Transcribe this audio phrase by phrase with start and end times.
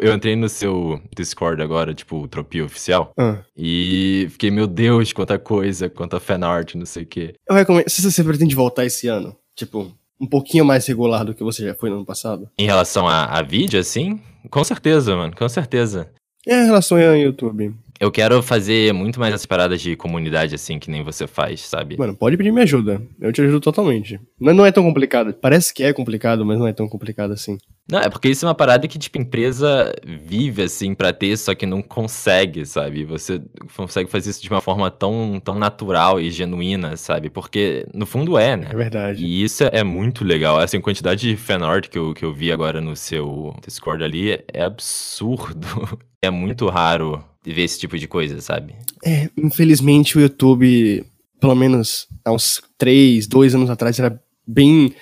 [0.00, 3.38] Eu entrei no seu Discord agora, tipo, o Tropia Oficial, Ah.
[3.56, 7.34] e fiquei, meu Deus, quanta coisa, quanta fanart, não sei o quê.
[7.48, 7.88] Eu recomendo.
[7.88, 11.74] Se você pretende voltar esse ano, tipo, um pouquinho mais regular do que você já
[11.74, 12.48] foi no ano passado.
[12.58, 16.10] Em relação a, a vídeo, assim, com certeza, mano, com certeza.
[16.46, 17.74] É em relação ao YouTube.
[18.00, 21.98] Eu quero fazer muito mais essas paradas de comunidade, assim, que nem você faz, sabe?
[21.98, 23.02] Mano, pode pedir minha ajuda.
[23.20, 24.18] Eu te ajudo totalmente.
[24.40, 25.34] Não, não é tão complicado.
[25.34, 27.58] Parece que é complicado, mas não é tão complicado assim.
[27.92, 31.54] Não, é porque isso é uma parada que, tipo, empresa vive, assim, pra ter, só
[31.54, 33.04] que não consegue, sabe?
[33.04, 33.42] Você
[33.76, 37.28] consegue fazer isso de uma forma tão, tão natural e genuína, sabe?
[37.28, 38.68] Porque, no fundo, é, né?
[38.70, 39.22] É verdade.
[39.22, 40.58] E isso é muito legal.
[40.58, 44.42] Assim, a quantidade de fanart que eu, que eu vi agora no seu Discord ali
[44.50, 45.98] é absurdo.
[46.22, 48.74] É muito raro ver esse tipo de coisa, sabe?
[49.04, 51.04] É, infelizmente o YouTube,
[51.40, 54.94] pelo menos há uns 3, 2 anos atrás, era bem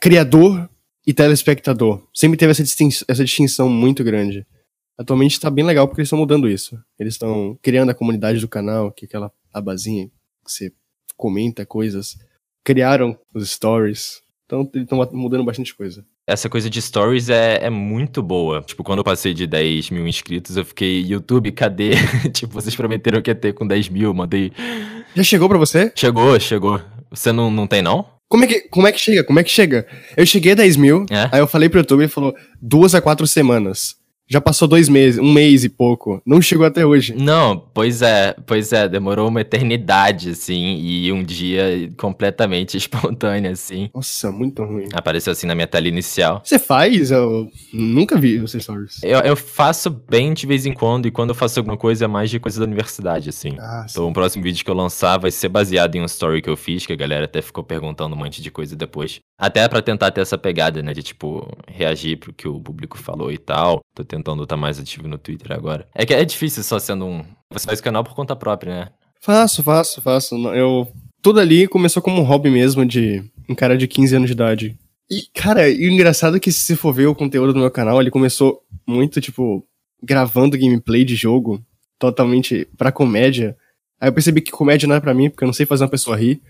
[0.00, 0.68] criador
[1.06, 2.02] e telespectador.
[2.14, 4.46] Sempre teve essa, distin essa distinção muito grande.
[4.96, 6.78] Atualmente tá bem legal porque eles estão mudando isso.
[6.98, 10.06] Eles estão criando a comunidade do canal, que é aquela abazinha
[10.44, 10.72] que você
[11.16, 12.16] comenta coisas.
[12.62, 14.22] Criaram os stories.
[14.46, 16.06] Então estão mudando bastante coisa.
[16.26, 18.62] Essa coisa de stories é, é muito boa.
[18.62, 21.90] Tipo, quando eu passei de 10 mil inscritos, eu fiquei, YouTube, cadê?
[22.32, 24.50] tipo, vocês prometeram que ia ter com 10 mil, mandei.
[25.14, 25.92] Já chegou pra você?
[25.94, 26.80] Chegou, chegou.
[27.10, 28.06] Você não, não tem, não?
[28.26, 29.22] Como é, que, como é que chega?
[29.22, 29.86] Como é que chega?
[30.16, 31.28] Eu cheguei a 10 mil, É?
[31.30, 33.94] aí eu falei pro YouTube e ele falou duas a quatro semanas.
[34.26, 36.20] Já passou dois meses, um mês e pouco.
[36.26, 37.14] Não chegou até hoje.
[37.14, 43.90] Não, pois é, pois é, demorou uma eternidade, assim, e um dia completamente espontâneo, assim.
[43.94, 44.88] Nossa, muito ruim.
[44.94, 46.40] Apareceu assim na minha tela inicial.
[46.42, 47.10] Você faz?
[47.10, 49.02] Eu nunca vi os stories.
[49.02, 52.08] Eu, eu faço bem de vez em quando, e quando eu faço alguma coisa, é
[52.08, 53.56] mais de coisa da universidade, assim.
[53.58, 56.48] Ah, Então, o próximo vídeo que eu lançar vai ser baseado em um story que
[56.48, 59.20] eu fiz, que a galera até ficou perguntando um monte de coisa depois.
[59.38, 63.30] Até pra tentar ter essa pegada, né, de tipo, reagir pro que o público falou
[63.30, 63.80] e tal.
[63.94, 65.88] Tô tentando estar mais ativo no Twitter agora.
[65.94, 67.24] É que é difícil só sendo um.
[67.52, 68.88] Você faz canal por conta própria, né?
[69.20, 70.36] Faço, faço, faço.
[70.48, 70.88] Eu.
[71.20, 74.78] Tudo ali começou como um hobby mesmo de um cara de 15 anos de idade.
[75.10, 78.00] E, cara, e o engraçado é que se for ver o conteúdo do meu canal,
[78.00, 79.66] ele começou muito, tipo,
[80.02, 81.62] gravando gameplay de jogo,
[81.98, 83.56] totalmente pra comédia.
[84.00, 85.90] Aí eu percebi que comédia não é pra mim, porque eu não sei fazer uma
[85.90, 86.42] pessoa rir.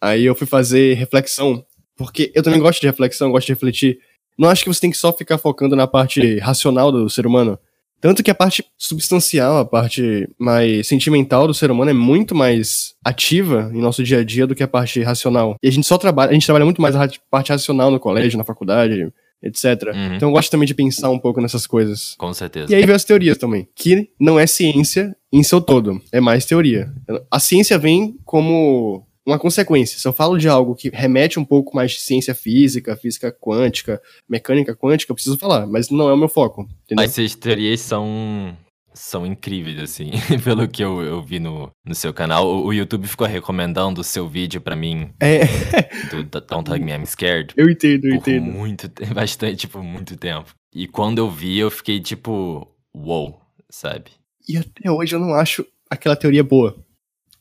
[0.00, 1.64] Aí eu fui fazer reflexão,
[1.96, 3.98] porque eu também gosto de reflexão, gosto de refletir.
[4.38, 7.58] Não acho que você tem que só ficar focando na parte racional do ser humano.
[8.02, 12.94] Tanto que a parte substancial, a parte mais sentimental do ser humano é muito mais
[13.04, 15.56] ativa em nosso dia a dia do que a parte racional.
[15.62, 18.36] E a gente só trabalha, a gente trabalha muito mais a parte racional no colégio,
[18.36, 19.06] na faculdade,
[19.40, 19.94] etc.
[19.94, 20.14] Uhum.
[20.16, 22.16] Então eu gosto também de pensar um pouco nessas coisas.
[22.18, 22.72] Com certeza.
[22.72, 26.44] E aí vem as teorias também, que não é ciência em seu todo, é mais
[26.44, 26.92] teoria.
[27.30, 29.98] A ciência vem como uma consequência.
[29.98, 34.00] Se eu falo de algo que remete um pouco mais de ciência física, física quântica,
[34.28, 36.62] mecânica quântica, eu preciso falar, mas não é o meu foco.
[36.62, 36.96] Entendeu?
[36.96, 38.56] Mas essas teorias são.
[38.94, 40.10] São incríveis, assim.
[40.44, 42.46] Pelo que eu, eu vi no, no seu canal.
[42.46, 45.46] O, o YouTube ficou recomendando o seu vídeo pra mim É,
[46.12, 47.54] do, do Don't Hug Me I'm Scared.
[47.56, 48.44] eu entendo, eu por entendo.
[48.52, 50.54] muito tempo, bastante, tipo, muito tempo.
[50.74, 53.40] E quando eu vi, eu fiquei tipo, wow,
[53.70, 54.10] sabe?
[54.46, 56.76] E até hoje eu não acho aquela teoria boa.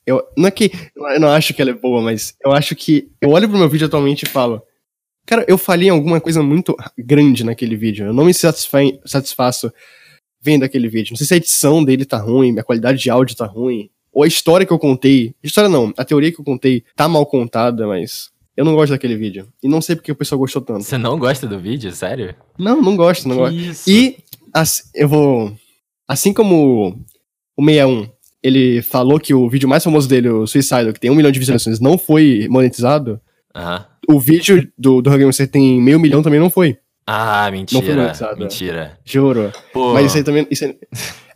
[0.06, 3.09] Eu, não é que eu não acho que ela é boa, mas eu acho que.
[3.22, 4.62] Eu olho pro meu vídeo atualmente e falo.
[5.25, 8.07] Cara, eu falei em alguma coisa muito grande naquele vídeo.
[8.07, 9.72] Eu não me satisfa satisfaço
[10.41, 11.12] vendo aquele vídeo.
[11.12, 13.89] Não sei se a edição dele tá ruim, a qualidade de áudio tá ruim.
[14.12, 15.35] Ou a história que eu contei.
[15.44, 18.29] História não, a teoria que eu contei tá mal contada, mas.
[18.57, 19.47] Eu não gosto daquele vídeo.
[19.63, 20.83] E não sei porque o pessoal gostou tanto.
[20.83, 22.35] Você não gosta do vídeo, sério?
[22.59, 23.56] Não, não gosto, não Que gosto.
[23.56, 23.89] isso?
[23.89, 24.18] E
[24.53, 25.56] assim, eu vou.
[26.07, 27.00] Assim como
[27.57, 28.09] o 61,
[28.44, 31.40] ele falou que o vídeo mais famoso dele, o Suicidal, que tem um milhão de
[31.40, 33.19] visualizações, não foi monetizado.
[33.56, 33.85] Aham.
[34.09, 36.78] O vídeo do, do Hunger Games que tem meio milhão também não foi.
[37.06, 37.96] Ah, Não foi mentira.
[38.01, 38.97] monetizado, mentira.
[39.03, 39.51] Juro.
[39.74, 40.47] Pô, Mas isso aí também.
[40.50, 40.75] Isso aí-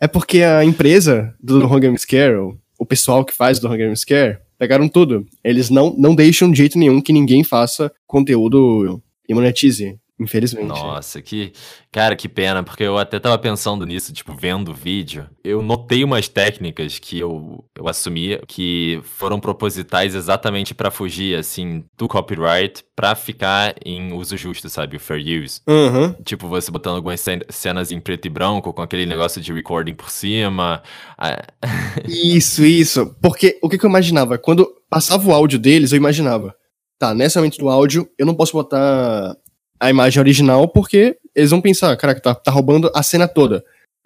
[0.00, 2.36] é porque a empresa do Hunger Games Care,
[2.78, 5.26] o, pessoal que faz do Hunger Games Care, pegaram tudo.
[5.44, 9.98] Eles não, não deixam de jeito nenhum que ninguém faça conteúdo e monetize.
[10.18, 10.66] Infelizmente.
[10.68, 11.52] Nossa, que.
[11.92, 15.28] Cara, que pena, porque eu até tava pensando nisso, tipo, vendo o vídeo.
[15.44, 21.84] Eu notei umas técnicas que eu, eu assumia que foram propositais exatamente pra fugir, assim,
[21.98, 24.96] do copyright pra ficar em uso justo, sabe?
[24.96, 25.60] O fair use.
[25.68, 26.16] Aham.
[26.24, 29.94] Tipo, você botando algumas cen- cenas em preto e branco, com aquele negócio de recording
[29.94, 30.82] por cima.
[32.08, 33.14] Isso, isso.
[33.20, 34.38] Porque o que, que eu imaginava?
[34.38, 36.54] Quando passava o áudio deles, eu imaginava.
[36.98, 39.36] Tá, nesse momento do áudio, eu não posso botar
[39.78, 43.64] a imagem original porque eles vão pensar, caraca, tá, tá roubando a cena toda.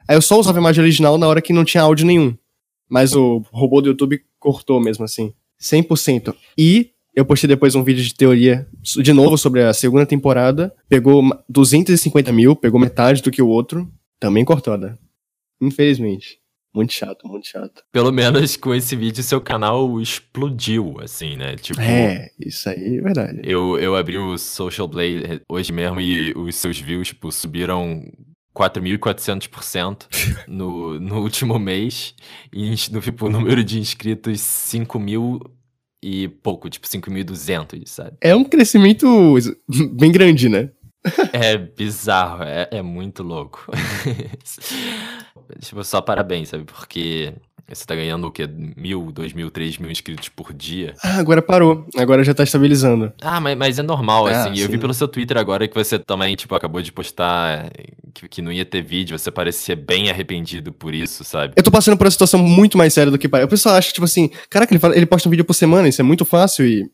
[0.09, 2.37] Aí eu só usava a imagem original na hora que não tinha áudio nenhum.
[2.89, 5.33] Mas o robô do YouTube cortou mesmo assim.
[5.61, 6.35] 100%.
[6.59, 10.75] E eu postei depois um vídeo de teoria, de novo, sobre a segunda temporada.
[10.89, 13.89] Pegou ma- 250 mil, pegou metade do que o outro.
[14.19, 14.99] Também cortada.
[15.61, 16.40] Infelizmente.
[16.75, 17.83] Muito chato, muito chato.
[17.93, 21.57] Pelo menos com esse vídeo seu canal explodiu, assim, né?
[21.57, 23.41] Tipo, É, isso aí é verdade.
[23.43, 28.05] eu, eu abri o Social Blade hoje mesmo e os seus views, tipo, subiram
[28.55, 30.07] 4.400%
[30.49, 32.15] no, no último mês.
[32.53, 35.41] E no, tipo, o número de inscritos 5 mil
[36.03, 38.17] e pouco, tipo, 5.200, sabe?
[38.21, 39.07] É um crescimento
[39.93, 40.71] bem grande, né?
[41.33, 43.67] É bizarro, é, é muito louco.
[45.61, 46.65] tipo, só parabéns, sabe?
[46.65, 47.33] Porque
[47.69, 48.49] você tá ganhando o quê?
[48.77, 50.95] Mil, dois mil, três mil inscritos por dia.
[51.03, 51.87] Ah, agora parou.
[51.97, 53.13] Agora já tá estabilizando.
[53.23, 54.51] Ah, mas, mas é normal, Ah, assim.
[54.61, 54.79] Eu vi sim.
[54.79, 57.71] pelo seu Twitter agora que você também, tipo, acabou de postar
[58.13, 59.19] que, que não ia ter vídeo.
[59.19, 61.55] Você parecia bem arrependido por isso, sabe?
[61.57, 63.47] Eu tô passando por uma situação muito mais séria do que parece.
[63.47, 66.01] O pessoal acha, tipo assim, caraca, ele, fala- ele posta um vídeo por semana, isso
[66.01, 66.91] é muito fácil e.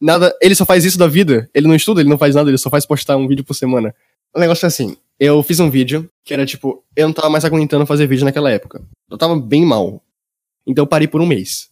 [0.00, 0.36] Nada.
[0.40, 1.48] Ele só faz isso da vida.
[1.54, 3.94] Ele não estuda, ele não faz nada, ele só faz postar um vídeo por semana.
[4.34, 4.96] O negócio é assim.
[5.18, 8.50] Eu fiz um vídeo que era tipo, eu não tava mais aguentando fazer vídeo naquela
[8.50, 8.82] época.
[9.10, 10.02] Eu tava bem mal.
[10.66, 11.70] Então eu parei por um mês.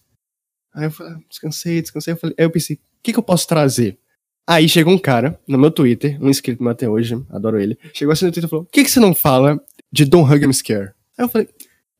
[0.74, 2.12] Aí eu falei, ah, descansei, descansei.
[2.12, 3.98] Eu falei, aí eu pensei, o que, que eu posso trazer?
[4.46, 7.76] Aí chegou um cara no meu Twitter, um inscrito meu até hoje, adoro ele.
[7.92, 10.46] Chegou assim no Twitter e falou: Por que, que você não fala de Don't Hug
[10.46, 10.92] Me Scare?
[11.18, 11.48] Aí eu falei,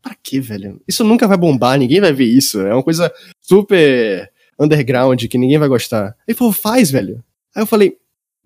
[0.00, 0.81] pra quê, velho?
[0.87, 2.61] Isso nunca vai bombar, ninguém vai ver isso.
[2.61, 6.17] É uma coisa super underground que ninguém vai gostar.
[6.26, 7.23] Ele falou, faz, velho.
[7.55, 7.97] Aí eu falei,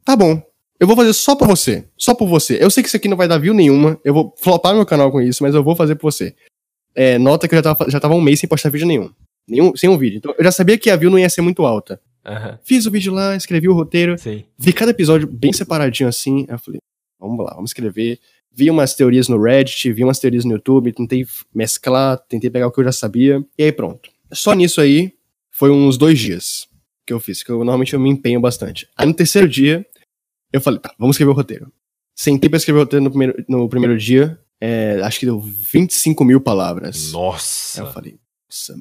[0.04, 0.42] tá bom.
[0.78, 1.84] Eu vou fazer só pra você.
[1.96, 2.56] Só por você.
[2.60, 4.00] Eu sei que isso aqui não vai dar view nenhuma.
[4.04, 6.34] Eu vou flopar meu canal com isso, mas eu vou fazer por você.
[6.94, 9.10] É, nota que eu já tava, já tava um mês sem postar vídeo nenhum.
[9.46, 9.76] nenhum.
[9.76, 10.16] Sem um vídeo.
[10.18, 12.00] Então eu já sabia que a view não ia ser muito alta.
[12.24, 14.18] Aham, Fiz o vídeo lá, escrevi o roteiro.
[14.18, 14.44] sim.
[14.58, 16.46] Vi cada episódio bem separadinho assim.
[16.48, 16.80] Aí eu falei,
[17.18, 18.18] vamos lá, vamos escrever.
[18.52, 21.24] Vi umas teorias no Reddit, vi umas teorias no YouTube, tentei
[21.54, 23.44] mesclar, tentei pegar o que eu já sabia.
[23.56, 24.10] E aí pronto.
[24.32, 25.12] Só nisso aí,
[25.60, 26.66] foi uns dois dias
[27.06, 28.88] que eu fiz, que eu normalmente eu me empenho bastante.
[28.96, 29.86] Aí no terceiro dia,
[30.50, 31.70] eu falei, tá, vamos escrever o roteiro.
[32.16, 36.24] Sentei pra escrever o roteiro no primeiro, no primeiro dia, é, acho que deu 25
[36.24, 37.08] mil palavras.
[37.08, 37.82] Aí Nossa.
[37.82, 38.18] eu falei,
[38.48, 38.74] nossa,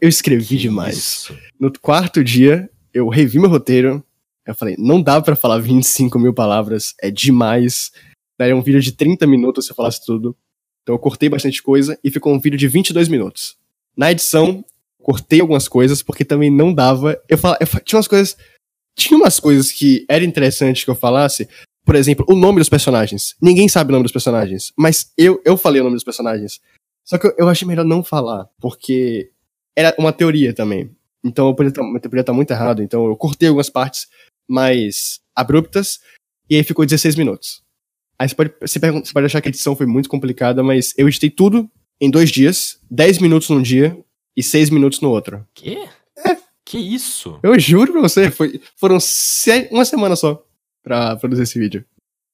[0.00, 0.96] eu- escrevi que demais.
[0.96, 1.36] isso?
[1.58, 4.04] No quarto dia, eu revi meu roteiro.
[4.46, 7.90] Eu falei, não dá pra falar 25 mil palavras, é demais.
[8.38, 10.36] Daria um vídeo de 30 minutos se eu falasse tudo.
[10.82, 13.56] Então eu cortei bastante coisa e ficou um vídeo de 22 minutos.
[13.96, 14.64] Na edição,
[15.02, 17.20] cortei algumas coisas porque também não dava.
[17.28, 18.36] Eu, fala, eu tinha umas coisas.
[18.96, 21.48] Tinha umas coisas que era interessante que eu falasse.
[21.84, 23.34] Por exemplo, o nome dos personagens.
[23.40, 24.72] Ninguém sabe o nome dos personagens.
[24.76, 26.60] Mas eu, eu falei o nome dos personagens.
[27.04, 29.30] Só que eu, eu achei melhor não falar, porque
[29.76, 30.90] era uma teoria também.
[31.24, 32.82] Então eu poderia poderia estar muito errado.
[32.82, 34.06] Então eu cortei algumas partes
[34.48, 36.00] mais abruptas
[36.48, 37.62] e aí ficou 16 minutos.
[38.18, 40.92] Aí você pode, você, pergun- você pode achar que a edição foi muito complicada, mas
[40.98, 41.70] eu editei tudo
[42.00, 43.96] em dois dias, 10 minutos num dia
[44.36, 45.46] e 6 minutos no outro.
[45.54, 45.88] Quê?
[46.64, 47.38] Que isso?
[47.42, 50.40] Eu juro pra você, foi, foram se- uma semana só
[50.84, 51.84] pra produzir esse vídeo.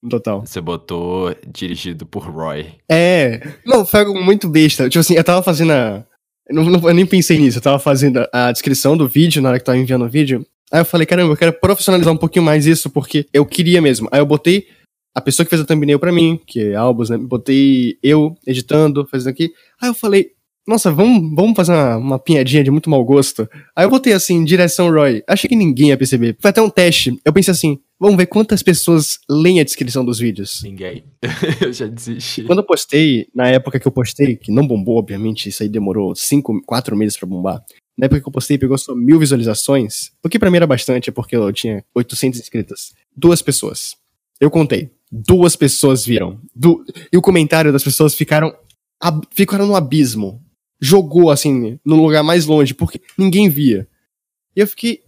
[0.02, 0.44] No total.
[0.44, 2.66] Você botou dirigido por Roy.
[2.88, 3.40] É.
[3.64, 4.88] Não, foi algo muito besta.
[4.90, 6.04] Tipo assim, eu tava fazendo a.
[6.48, 9.40] Eu, não, não- eu nem pensei nisso, eu tava fazendo a, a descrição do vídeo
[9.40, 10.46] na hora que tava enviando o vídeo.
[10.70, 14.06] Aí eu falei, caramba, eu quero profissionalizar um pouquinho mais isso, porque eu queria mesmo.
[14.12, 14.68] Aí eu botei
[15.14, 17.16] a pessoa que fez a thumbnail pra mim, que é Albus, né?
[17.16, 19.52] Botei eu editando, fazendo aqui.
[19.80, 20.32] Aí eu falei,
[20.66, 23.48] nossa, vamos, vamos fazer uma, uma pinhadinha de muito mau gosto.
[23.74, 25.22] Aí eu botei assim, direção Roy.
[25.28, 26.36] Achei que ninguém ia perceber.
[26.40, 27.18] Foi até um teste.
[27.24, 30.60] Eu pensei assim, vamos ver quantas pessoas leem a descrição dos vídeos.
[30.64, 31.04] Ninguém.
[31.60, 32.42] eu já desisti.
[32.44, 36.14] Quando eu postei, na época que eu postei, que não bombou, obviamente, isso aí demorou
[36.14, 37.62] 5, 4 meses pra bombar.
[37.96, 40.10] Na época que eu postei, pegou só mil visualizações.
[40.22, 42.92] O que pra mim era bastante, é porque eu tinha 800 inscritos.
[43.16, 43.94] Duas pessoas.
[44.40, 44.90] Eu contei.
[45.10, 46.38] Duas pessoas viram.
[46.54, 48.52] Du- E o comentário das pessoas ficaram,
[49.00, 50.42] ab- ficaram no abismo.
[50.80, 53.88] Jogou, assim, no lugar mais longe, porque ninguém via.
[54.54, 55.02] E eu fiquei.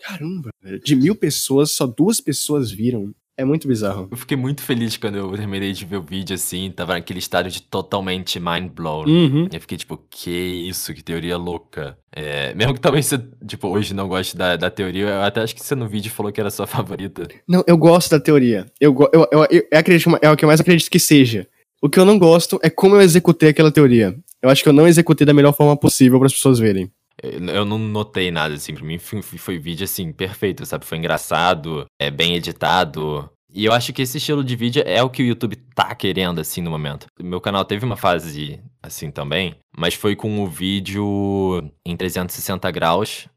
[0.00, 0.80] Caramba, velho.
[0.80, 3.14] De mil pessoas, só duas pessoas viram.
[3.38, 4.08] É muito bizarro.
[4.10, 7.50] Eu fiquei muito feliz quando eu terminei de ver o vídeo assim, tava naquele estado
[7.50, 9.04] de totalmente mind blown.
[9.04, 9.48] Uhum.
[9.52, 11.98] Eu fiquei tipo, que isso, que teoria louca.
[12.10, 15.54] É, mesmo que talvez você, tipo, hoje não goste da, da teoria, eu até acho
[15.54, 17.28] que você no vídeo falou que era a sua favorita.
[17.46, 18.72] Não, eu gosto da teoria.
[18.80, 21.46] Eu, eu, eu, eu acredito, é o que eu mais acredito que seja.
[21.82, 24.18] O que eu não gosto é como eu executei aquela teoria.
[24.46, 26.88] Eu acho que eu não executei da melhor forma possível para as pessoas verem.
[27.20, 30.84] Eu, não notei nada, assim, pra mim foi, foi vídeo, assim, perfeito, sabe?
[30.84, 33.28] Foi engraçado, é bem editado.
[33.52, 36.40] E eu acho que esse estilo de vídeo é o que o YouTube tá querendo,
[36.40, 37.06] assim, no momento.
[37.20, 43.28] Meu canal teve uma fase assim também, mas foi com o vídeo em 360 graus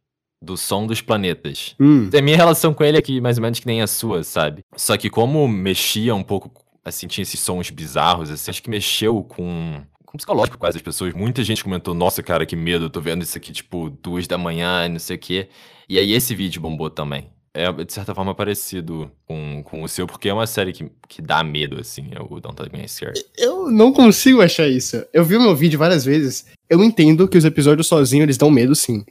[0.44, 1.76] do som dos planetas.
[1.80, 2.08] Hum.
[2.16, 4.62] A minha relação com ele é que mais ou menos que nem a sua, sabe?
[4.76, 6.52] Só que como mexia um pouco,
[6.86, 11.14] assim, tinha esses sons bizarros, assim, acho que mexeu com, com psicológico quase das pessoas.
[11.14, 14.88] Muita gente comentou, nossa, cara, que medo, tô vendo isso aqui, tipo, duas da manhã
[14.88, 15.50] e não sei o quê.
[15.88, 17.28] E aí esse vídeo bombou também.
[17.54, 21.22] é de certa forma parecido com, com o seu, porque é uma série que, que
[21.22, 23.24] dá medo, assim, é o Don't Let Me Scare.
[23.38, 25.06] Eu não consigo achar isso.
[25.14, 26.48] Eu vi o meu vídeo várias vezes.
[26.68, 29.06] Eu entendo que os episódios sozinhos eles dão medo, sim.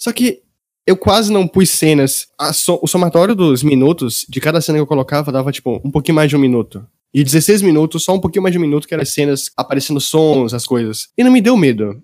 [0.00, 0.42] Só que
[0.86, 2.28] eu quase não pus cenas.
[2.54, 6.16] So, o somatório dos minutos de cada cena que eu colocava dava, tipo, um pouquinho
[6.16, 6.86] mais de um minuto.
[7.12, 10.00] E 16 minutos, só um pouquinho mais de um minuto, que eram as cenas aparecendo
[10.00, 11.08] sons, as coisas.
[11.18, 12.00] E não me deu medo.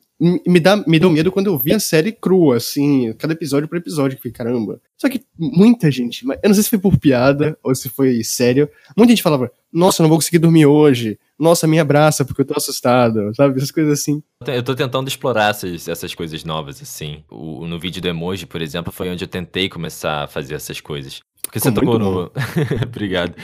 [0.46, 3.76] Me, dá, me deu medo quando eu vi a série crua, assim, cada episódio por
[3.76, 4.80] episódio, que foi caramba.
[4.96, 8.68] Só que muita gente, eu não sei se foi por piada ou se foi sério,
[8.96, 12.54] muita gente falava, nossa, não vou conseguir dormir hoje, nossa, me abraça porque eu tô
[12.56, 13.56] assustado, sabe?
[13.56, 14.22] Essas coisas assim.
[14.46, 17.22] Eu tô tentando explorar essas, essas coisas novas, assim.
[17.30, 20.80] O, no vídeo do emoji, por exemplo, foi onde eu tentei começar a fazer essas
[20.80, 21.20] coisas.
[21.42, 22.32] Porque você tocou no.
[22.82, 23.34] Obrigado.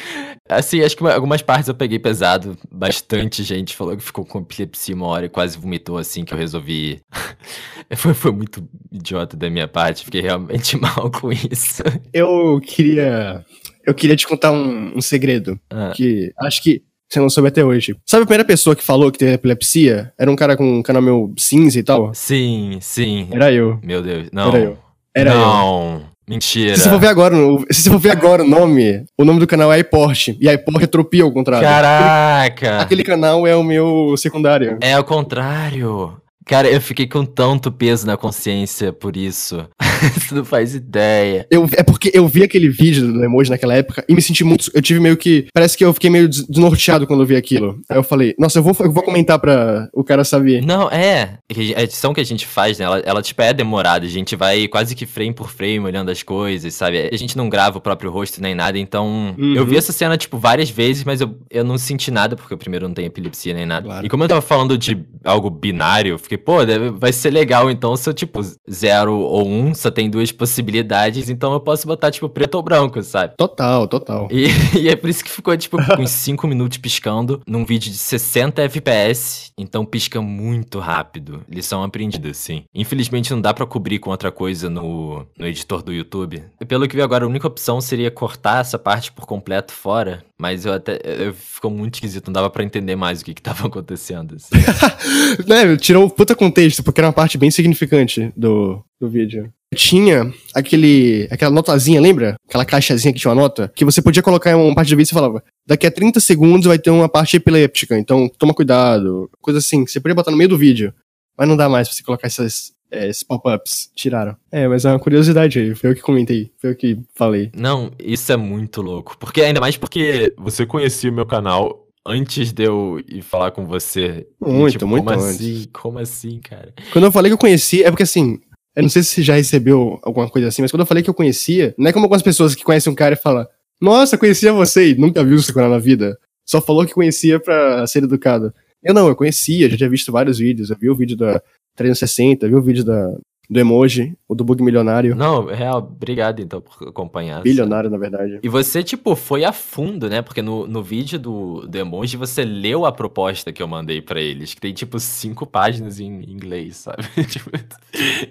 [0.48, 2.56] Assim, acho que algumas partes eu peguei pesado.
[2.70, 6.38] Bastante gente falou que ficou com epilepsia uma hora e quase vomitou assim que eu
[6.38, 7.00] resolvi.
[7.96, 10.04] foi, foi muito idiota da minha parte.
[10.04, 11.82] Fiquei realmente mal com isso.
[12.12, 13.44] Eu queria.
[13.86, 15.58] Eu queria te contar um, um segredo.
[15.70, 15.92] Ah.
[15.94, 16.82] Que acho que
[17.12, 17.94] você não soube até hoje.
[18.06, 20.12] Sabe a primeira pessoa que falou que teve epilepsia?
[20.18, 22.14] Era um cara com um canal meu cinza e tal?
[22.14, 23.28] Sim, sim.
[23.30, 23.78] Era eu.
[23.82, 24.28] Meu Deus.
[24.32, 24.48] Não.
[24.48, 24.78] Era eu.
[25.14, 26.00] Era não.
[26.06, 26.12] Eu.
[26.26, 26.76] Mentira.
[26.76, 27.36] Se você for ver agora,
[27.70, 30.28] se você for ver agora o nome, o nome do canal é iPort.
[30.40, 31.66] E iPort é tropia ao contrário.
[31.66, 32.46] Caraca!
[32.46, 34.78] Aquele, aquele, canal é o meu secundário.
[34.80, 36.16] É ao contrário.
[36.46, 39.66] Cara, eu fiquei com tanto peso na consciência por isso.
[40.18, 41.46] Você não faz ideia.
[41.50, 44.70] Eu, é porque eu vi aquele vídeo do emoji naquela época e me senti muito.
[44.74, 45.46] Eu tive meio que.
[45.54, 47.80] Parece que eu fiquei meio desnorteado quando eu vi aquilo.
[47.88, 50.64] Aí eu falei, nossa, eu vou, eu vou comentar pra o cara saber.
[50.64, 51.38] Não, é.
[51.76, 52.84] A edição que a gente faz, né?
[52.84, 54.04] Ela, ela tipo, é demorada.
[54.04, 57.08] A gente vai quase que frame por frame olhando as coisas, sabe?
[57.12, 58.78] A gente não grava o próprio rosto nem nada.
[58.78, 59.54] Então, uhum.
[59.54, 62.58] eu vi essa cena, tipo, várias vezes, mas eu, eu não senti nada, porque eu
[62.58, 63.86] primeiro não tenho epilepsia nem nada.
[63.86, 64.06] Claro.
[64.06, 67.70] E como eu tava falando de algo binário, eu fiquei, pô, deve, vai ser legal.
[67.70, 72.10] Então, se eu, tipo, zero ou um, só tem duas possibilidades, então eu posso botar,
[72.10, 73.34] tipo, preto ou branco, sabe?
[73.36, 74.28] Total, total.
[74.30, 74.46] E,
[74.78, 78.62] e é por isso que ficou, tipo, uns 5 minutos piscando num vídeo de 60
[78.62, 81.42] FPS, então pisca muito rápido.
[81.48, 82.64] Lição aprendida, sim.
[82.74, 86.42] Infelizmente não dá para cobrir com outra coisa no, no editor do YouTube.
[86.66, 90.66] Pelo que vi agora, a única opção seria cortar essa parte por completo fora, mas
[90.66, 90.98] eu até.
[91.04, 94.34] Eu, ficou muito esquisito, não dava para entender mais o que, que tava acontecendo.
[94.34, 94.50] Assim.
[95.46, 99.52] né, tirou puta contexto, porque era uma parte bem significante do, do vídeo.
[99.72, 102.34] Tinha aquele, aquela notazinha, lembra?
[102.48, 105.12] Aquela caixazinha que tinha uma nota, que você podia colocar em uma parte do vídeo
[105.12, 109.30] e falava: daqui a 30 segundos vai ter uma parte epiléptica, então toma cuidado.
[109.40, 110.92] Coisa assim, você podia botar no meio do vídeo.
[111.38, 113.90] Mas não dá mais pra você colocar essas, é, esses pop-ups.
[113.96, 114.36] Tiraram.
[114.50, 115.74] É, mas é uma curiosidade aí.
[115.74, 116.52] Foi eu que comentei.
[116.58, 117.50] Foi eu que falei.
[117.56, 119.16] Não, isso é muito louco.
[119.18, 123.64] Porque ainda mais porque você conhecia o meu canal antes de eu ir falar com
[123.66, 124.26] você.
[124.40, 125.34] Muito, e, tipo, muito como antes.
[125.36, 125.68] assim?
[125.72, 126.74] Como assim, cara?
[126.92, 128.38] Quando eu falei que eu conheci, é porque assim,
[128.76, 131.10] eu não sei se você já recebeu alguma coisa assim, mas quando eu falei que
[131.10, 133.46] eu conhecia, não é como algumas pessoas que conhecem um cara e falam,
[133.80, 136.18] nossa, conhecia você e nunca viu seu canal na vida.
[136.44, 138.52] Só falou que conhecia pra ser educado.
[138.82, 140.70] Eu não, eu conhecia, já tinha visto vários vídeos.
[140.70, 141.40] Eu vi o vídeo da
[141.76, 143.16] 360, vi o vídeo da,
[143.48, 145.14] do emoji, o do bug milionário.
[145.14, 147.42] Não, real, obrigado então por acompanhar.
[147.42, 148.40] Bilionário, na verdade.
[148.42, 150.22] E você, tipo, foi a fundo, né?
[150.22, 154.20] Porque no, no vídeo do, do emoji você leu a proposta que eu mandei para
[154.20, 157.04] eles, que tem, tipo, cinco páginas em inglês, sabe?
[157.28, 157.50] tipo,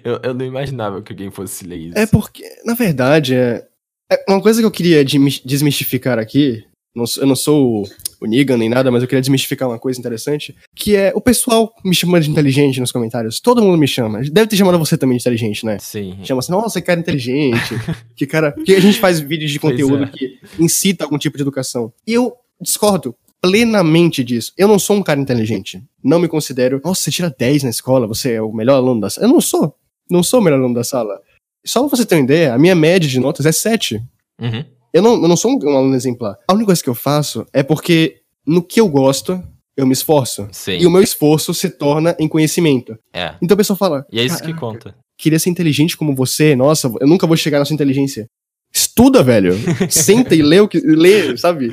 [0.02, 1.98] eu, eu não imaginava que alguém fosse ler isso.
[1.98, 3.68] É porque, na verdade, é,
[4.10, 7.88] é uma coisa que eu queria desmistificar aqui não, eu não sou
[8.20, 11.72] o Negan nem nada, mas eu queria desmistificar uma coisa interessante, que é o pessoal
[11.84, 13.40] me chama de inteligente nos comentários.
[13.40, 14.20] Todo mundo me chama.
[14.30, 15.78] Deve ter chamado você também de inteligente, né?
[15.78, 16.18] Sim.
[16.22, 17.74] Chama assim, nossa, que cara inteligente.
[18.14, 18.52] que cara.
[18.52, 20.06] Porque a gente faz vídeos de conteúdo é.
[20.06, 21.92] que incita algum tipo de educação.
[22.06, 24.52] E eu discordo plenamente disso.
[24.56, 25.82] Eu não sou um cara inteligente.
[26.02, 29.10] Não me considero, nossa, você tira 10 na escola, você é o melhor aluno da
[29.10, 29.26] sala.
[29.26, 29.74] Eu não sou.
[30.10, 31.20] Não sou o melhor aluno da sala.
[31.64, 34.02] Só pra você ter uma ideia, a minha média de notas é 7.
[34.40, 34.64] Uhum.
[34.92, 36.36] Eu não, eu não sou um, um aluno exemplar.
[36.48, 39.42] A única coisa que eu faço é porque no que eu gosto,
[39.76, 40.48] eu me esforço.
[40.52, 40.78] Sim.
[40.78, 42.96] E o meu esforço se torna em conhecimento.
[43.12, 43.34] É.
[43.40, 44.06] Então a pessoa fala.
[44.12, 44.94] E é isso que conta.
[45.16, 48.26] Queria ser inteligente como você, nossa, eu nunca vou chegar na sua inteligência.
[48.72, 49.54] Estuda, velho.
[49.88, 50.80] Senta e lê o que.
[50.80, 51.72] Lê, sabe?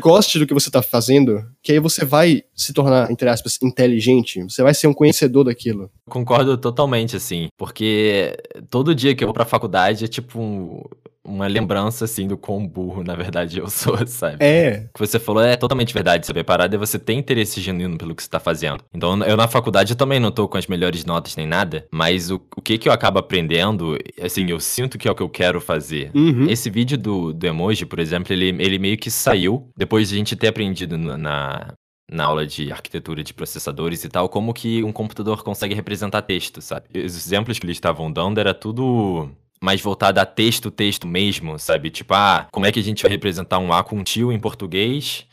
[0.00, 4.42] Goste do que você tá fazendo, que aí você vai se tornar, entre aspas, inteligente.
[4.42, 5.90] Você vai ser um conhecedor daquilo.
[6.08, 7.48] Concordo totalmente, assim.
[7.56, 8.36] Porque
[8.68, 10.82] todo dia que eu vou pra faculdade é tipo um
[11.28, 14.38] uma lembrança, assim, do quão burro, na verdade, eu sou, sabe?
[14.40, 14.86] É.
[14.90, 16.40] O que você falou é totalmente verdade, sabe?
[16.40, 18.82] A parada é você ter interesse genuíno pelo que você tá fazendo.
[18.92, 22.30] Então, eu na faculdade eu também não tô com as melhores notas nem nada, mas
[22.30, 25.28] o, o que que eu acabo aprendendo, assim, eu sinto que é o que eu
[25.28, 26.10] quero fazer.
[26.14, 26.48] Uhum.
[26.48, 30.18] Esse vídeo do, do emoji, por exemplo, ele, ele meio que saiu depois de a
[30.18, 31.74] gente ter aprendido na,
[32.10, 36.60] na aula de arquitetura de processadores e tal, como que um computador consegue representar texto,
[36.62, 36.86] sabe?
[36.94, 41.90] Os exemplos que eles estavam dando era tudo mais voltada a texto, texto mesmo, sabe?
[41.90, 44.38] Tipo, ah, como é que a gente vai representar um A com um tio em
[44.38, 45.26] português?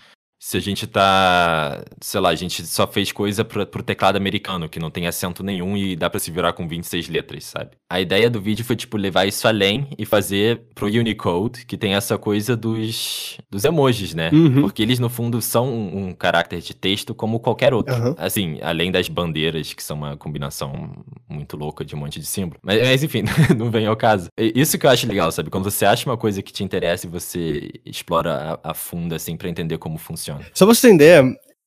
[0.48, 4.70] Se a gente tá, sei lá, a gente só fez coisa pro, pro teclado americano,
[4.70, 7.72] que não tem acento nenhum e dá pra se virar com 26 letras, sabe?
[7.90, 11.96] A ideia do vídeo foi, tipo, levar isso além e fazer pro Unicode, que tem
[11.96, 14.30] essa coisa dos, dos emojis, né?
[14.32, 14.62] Uhum.
[14.62, 17.96] Porque eles, no fundo, são um, um caráter de texto como qualquer outro.
[17.96, 18.14] Aham.
[18.16, 20.94] Assim, além das bandeiras, que são uma combinação
[21.28, 22.60] muito louca de um monte de símbolo.
[22.62, 23.24] Mas, mas, enfim,
[23.58, 24.30] não vem ao caso.
[24.38, 25.50] Isso que eu acho legal, sabe?
[25.50, 29.36] Quando você acha uma coisa que te interessa e você explora a, a fundo, assim,
[29.36, 30.35] pra entender como funciona.
[30.54, 31.24] Só pra você ter ideia,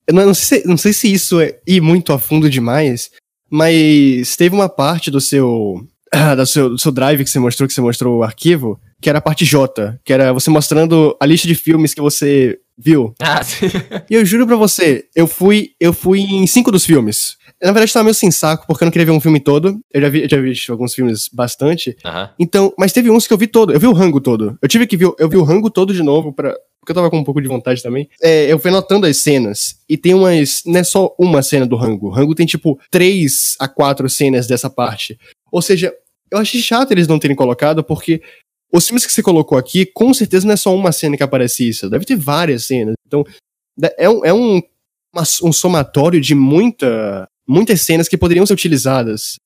[0.07, 3.11] eu não, não sei, se- não sei se isso é ir muito a fundo demais,
[3.51, 5.81] mas teve uma parte do seu,
[6.37, 9.19] do seu, do seu drive que você mostrou, que você mostrou o arquivo, que era
[9.19, 13.15] a parte J, que era você mostrando a lista de filmes que você viu.
[13.21, 13.67] Ah, sim.
[14.09, 17.37] E eu juro pra você, eu fui, eu fui em cinco dos filmes.
[17.61, 19.77] Na verdade, tava meio sem saco, porque eu não queria ver um filme todo.
[19.93, 21.97] Eu já vi, eu já vi alguns filmes bastante.
[22.39, 23.73] Então, mas teve uns que eu vi todo.
[23.73, 24.57] Eu vi o Rango todo.
[24.63, 27.11] Eu tive que ver, eu vi o Rango todo de novo para porque eu tava
[27.11, 28.09] com um pouco de vontade também.
[28.23, 31.77] É, eu fui anotando as cenas e tem umas, não é só uma cena do
[31.77, 32.07] Rango.
[32.09, 35.19] O Rango tem tipo três a quatro cenas dessa parte.
[35.53, 35.93] Ou seja,
[36.31, 38.23] eu achei chato eles não terem colocado porque
[38.73, 41.69] os filmes que você colocou aqui, com certeza não é só uma cena que aparece
[41.69, 41.89] isso.
[41.91, 42.95] Deve ter várias cenas.
[43.07, 43.25] Então,
[43.97, 44.57] é um, é um,
[45.15, 49.37] uma- um somatório de muita, muitas cenas que poderiam ser utilizadas.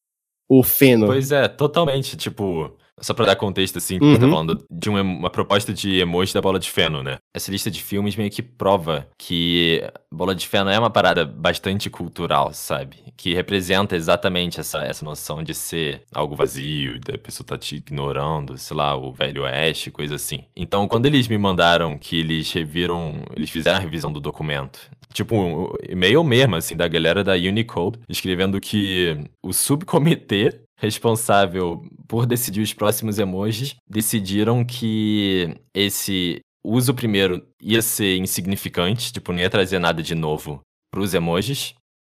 [0.49, 1.07] O Feno.
[1.07, 2.17] Pois é, totalmente.
[2.17, 4.12] Tipo, só pra dar contexto, assim, Uhum.
[4.12, 7.16] eu tô falando de uma, uma proposta de emoji da bola de feno, né?
[7.35, 11.90] Essa lista de filmes meio que prova que bola de feno é uma parada bastante
[11.90, 12.97] cultural, sabe?
[13.16, 18.56] Que representa exatamente essa, essa noção de ser algo vazio, da pessoa tá te ignorando,
[18.56, 20.44] sei lá, o velho oeste, coisa assim.
[20.56, 24.80] Então, quando eles me mandaram que eles reviram, eles fizeram a revisão do documento,
[25.12, 32.27] tipo, um e-mail mesmo, assim, da galera da Unicode, escrevendo que o subcomitê responsável por
[32.27, 39.49] decidir os próximos emojis decidiram que esse uso primeiro ia ser insignificante, tipo, não ia
[39.49, 40.61] trazer nada de novo
[40.93, 41.75] pros emojis.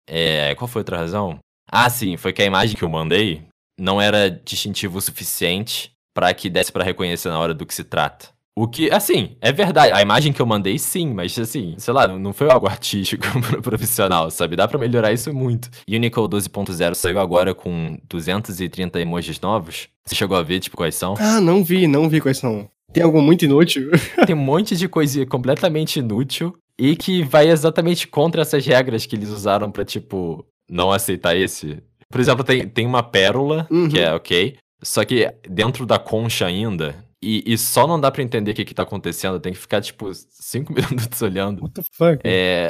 [0.08, 1.38] É, qual foi a outra razão?
[1.70, 3.46] Ah, sim, foi que a imagem que eu mandei
[3.78, 7.84] não era distintivo o suficiente pra que desse pra reconhecer na hora do que se
[7.84, 8.28] trata.
[8.58, 9.92] O que, assim, é verdade.
[9.92, 13.22] A imagem que eu mandei, sim, mas assim, sei lá, não- não foi algo artístico
[13.42, 14.56] pro profissional, sabe?
[14.56, 15.68] Dá pra melhorar isso muito.
[15.88, 19.88] Unicode 12.0 saiu agora com 230 emojis novos.
[20.06, 21.14] Você chegou a ver, tipo, quais são?
[21.18, 22.68] Ah, não vi, não vi quais são.
[22.92, 23.90] Tem algo muito inútil?
[24.26, 29.16] Tem um monte de coisa completamente inútil e que vai exatamente contra essas regras que
[29.16, 31.82] eles usaram pra, tipo, não aceitar esse.
[32.10, 33.88] Por exemplo, tem, tem uma pérola, Uhum.
[33.88, 38.22] que é ok, só que dentro da concha ainda, e, e só não dá pra
[38.22, 41.62] entender o que que tá acontecendo, tem que ficar, tipo, cinco minutos olhando.
[41.62, 42.20] What the fuck?
[42.24, 42.68] É...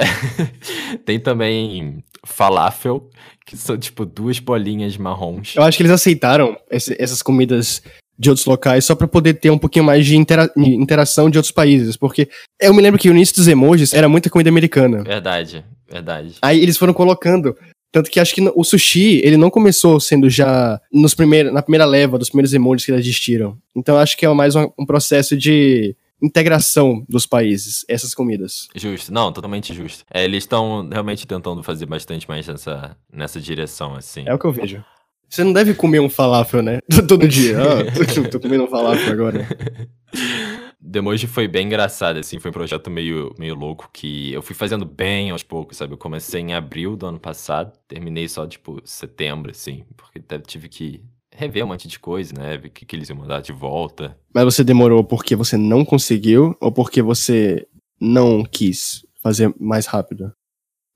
[1.04, 3.08] tem também falafel,
[3.46, 5.54] que são, tipo, duas bolinhas marrons.
[5.56, 7.82] Eu acho que eles aceitaram esse- essas comidas
[8.18, 11.52] de outros locais só pra poder ter um pouquinho mais de intera- interação de outros
[11.52, 11.96] países.
[11.96, 12.28] Porque
[12.60, 15.02] eu me lembro que o início dos emojis era muita comida americana.
[15.04, 16.36] Verdade, verdade.
[16.40, 17.54] Aí eles foram colocando.
[17.96, 21.86] Tanto que acho que o sushi, ele não começou sendo já nos primeiros, na primeira
[21.86, 23.56] leva dos primeiros emojis que existiram.
[23.74, 28.68] Então acho que é mais um, um processo de integração dos países, essas comidas.
[28.74, 30.04] Justo, não, totalmente justo.
[30.12, 34.24] É, eles estão realmente tentando fazer bastante mais nessa, nessa direção, assim.
[34.26, 34.84] É o que eu vejo.
[35.26, 36.80] Você não deve comer um falafel, né?
[37.08, 37.56] Todo dia.
[37.58, 39.48] Ah, tô, tô comendo um falafel agora.
[40.88, 44.84] Demoji foi bem engraçado, assim, foi um projeto meio, meio louco que eu fui fazendo
[44.84, 45.94] bem aos poucos, sabe?
[45.94, 50.68] Eu comecei em abril do ano passado, terminei só, tipo, setembro, assim, porque até tive
[50.68, 51.02] que
[51.34, 52.56] rever um monte de coisa, né?
[52.56, 54.16] Ver o que, que eles iam mandar de volta.
[54.32, 57.66] Mas você demorou porque você não conseguiu ou porque você
[58.00, 60.32] não quis fazer mais rápido?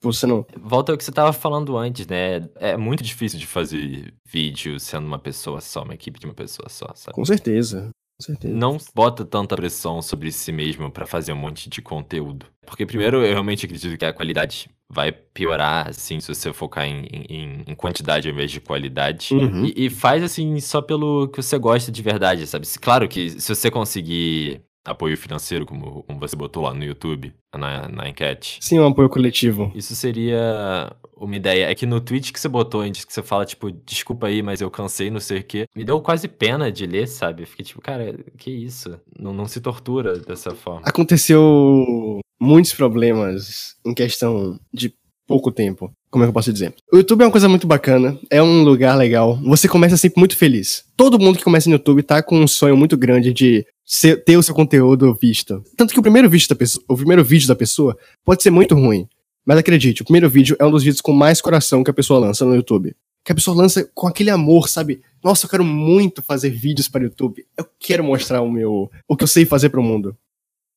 [0.02, 0.46] Você não.
[0.56, 2.48] Volta ao que você tava falando antes, né?
[2.56, 6.68] É muito difícil de fazer vídeo sendo uma pessoa só, uma equipe de uma pessoa
[6.70, 7.14] só, sabe?
[7.14, 7.90] Com certeza.
[8.20, 8.54] Certeza.
[8.54, 12.46] não bota tanta pressão sobre si mesmo pra fazer um monte de conteúdo.
[12.66, 17.04] Porque, primeiro, eu realmente acredito que a qualidade vai piorar, assim, se você focar em,
[17.28, 19.34] em- em quantidade ao invés de qualidade.
[19.34, 19.64] Uhum.
[19.64, 22.66] E, e faz, assim, só pelo que você gosta de verdade, sabe?
[22.80, 27.88] Claro que se você conseguir apoio financeiro, como, como você botou lá no YouTube, na,
[27.88, 29.70] na enquete, Sim, um apoio coletivo.
[29.74, 31.70] isso seria uma ideia.
[31.70, 34.60] É que no tweet que você botou antes, que você fala, tipo, desculpa aí, mas
[34.60, 35.66] eu cansei, não sei o quê.
[35.76, 37.42] Me deu quase pena de ler, sabe?
[37.42, 38.98] Eu Fiquei tipo, cara, que isso?
[39.18, 40.82] Não, não se tortura dessa forma.
[40.84, 44.94] Aconteceu muitos problemas em questão de
[45.26, 45.92] pouco tempo.
[46.10, 46.74] Como é que eu posso dizer?
[46.92, 49.36] O YouTube é uma coisa muito bacana, é um lugar legal.
[49.44, 50.84] Você começa sempre muito feliz.
[50.96, 54.36] Todo mundo que começa no YouTube tá com um sonho muito grande de ser- ter
[54.36, 55.62] o seu conteúdo visto.
[55.76, 58.74] Tanto que o primeiro vídeo da pessoa, o primeiro vídeo da pessoa pode ser muito
[58.74, 59.06] ruim.
[59.46, 62.18] Mas acredite, o primeiro vídeo é um dos vídeos com mais coração que a pessoa
[62.20, 62.94] lança no YouTube.
[63.22, 65.02] que a pessoa lança com aquele amor, sabe?
[65.22, 67.44] Nossa, eu quero muito fazer vídeos para o YouTube.
[67.56, 70.16] Eu quero mostrar o meu, o que eu sei fazer para o mundo.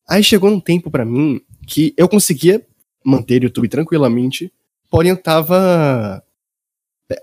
[0.09, 2.61] Aí chegou um tempo para mim que eu conseguia
[3.03, 4.51] manter o YouTube tranquilamente,
[4.93, 6.23] porém eu tava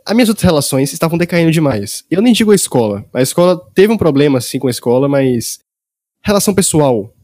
[0.04, 2.04] as minhas outras relações estavam decaindo demais.
[2.10, 3.04] Eu nem digo a escola.
[3.14, 5.60] A escola teve um problema assim com a escola, mas
[6.20, 7.14] relação pessoal,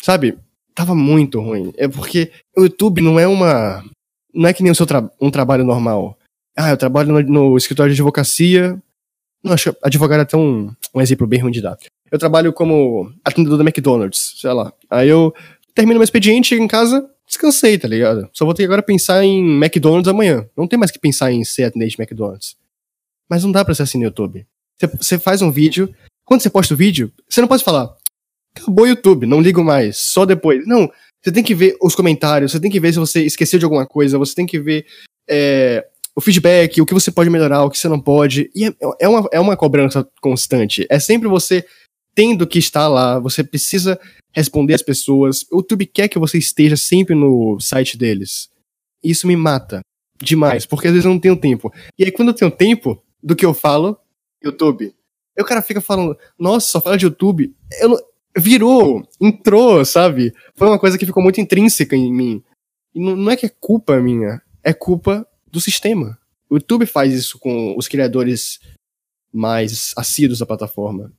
[0.00, 0.38] sabe?
[0.72, 1.72] Tava muito ruim.
[1.76, 3.84] É porque o YouTube não é uma
[4.32, 6.16] não é que nem o seu tra um trabalho normal.
[6.56, 8.80] Ah, eu trabalho no, no escritório de advocacia.
[9.42, 11.76] Não, acho advogado é até um, um exemplo bem ruim de dar.
[12.08, 14.72] Eu trabalho como atendedor da McDonald's, sei lá.
[14.88, 15.34] Aí eu
[15.78, 18.28] termino meu expediente, chego em casa, descansei, tá ligado?
[18.32, 20.44] Só vou ter que agora pensar em McDonald's amanhã.
[20.56, 22.56] Não tem mais que pensar em ser atendente de McDonald's.
[23.30, 24.44] Mas não dá pra ser assim no YouTube.
[25.00, 27.94] Você faz um vídeo, quando você posta o vídeo, você não pode falar,
[28.56, 30.66] acabou o YouTube, não ligo mais, só depois.
[30.66, 30.90] Não,
[31.22, 33.86] você tem que ver os comentários, você tem que ver se você esqueceu de alguma
[33.86, 34.84] coisa, você tem que ver
[35.30, 35.86] é,
[36.16, 38.50] o feedback, o que você pode melhorar, o que você não pode.
[38.52, 40.86] E é, é, uma, é uma cobrança constante.
[40.90, 41.64] É sempre você
[42.18, 43.96] tendo que estar lá, você precisa
[44.32, 45.46] responder as pessoas.
[45.52, 48.50] O YouTube quer que você esteja sempre no site deles.
[49.00, 49.82] Isso me mata
[50.20, 51.72] demais, porque às vezes eu não tenho tempo.
[51.96, 53.96] E aí quando eu tenho tempo do que eu falo,
[54.42, 54.92] YouTube.
[55.36, 57.54] Aí o cara fica falando, nossa, só fala de YouTube.
[57.80, 57.98] Eu não...
[58.36, 60.34] Virou, entrou, sabe?
[60.56, 62.42] Foi uma coisa que ficou muito intrínseca em mim.
[62.96, 66.18] E não, não é que é culpa minha, é culpa do sistema.
[66.50, 68.58] O YouTube faz isso com os criadores
[69.32, 71.12] mais assíduos da plataforma.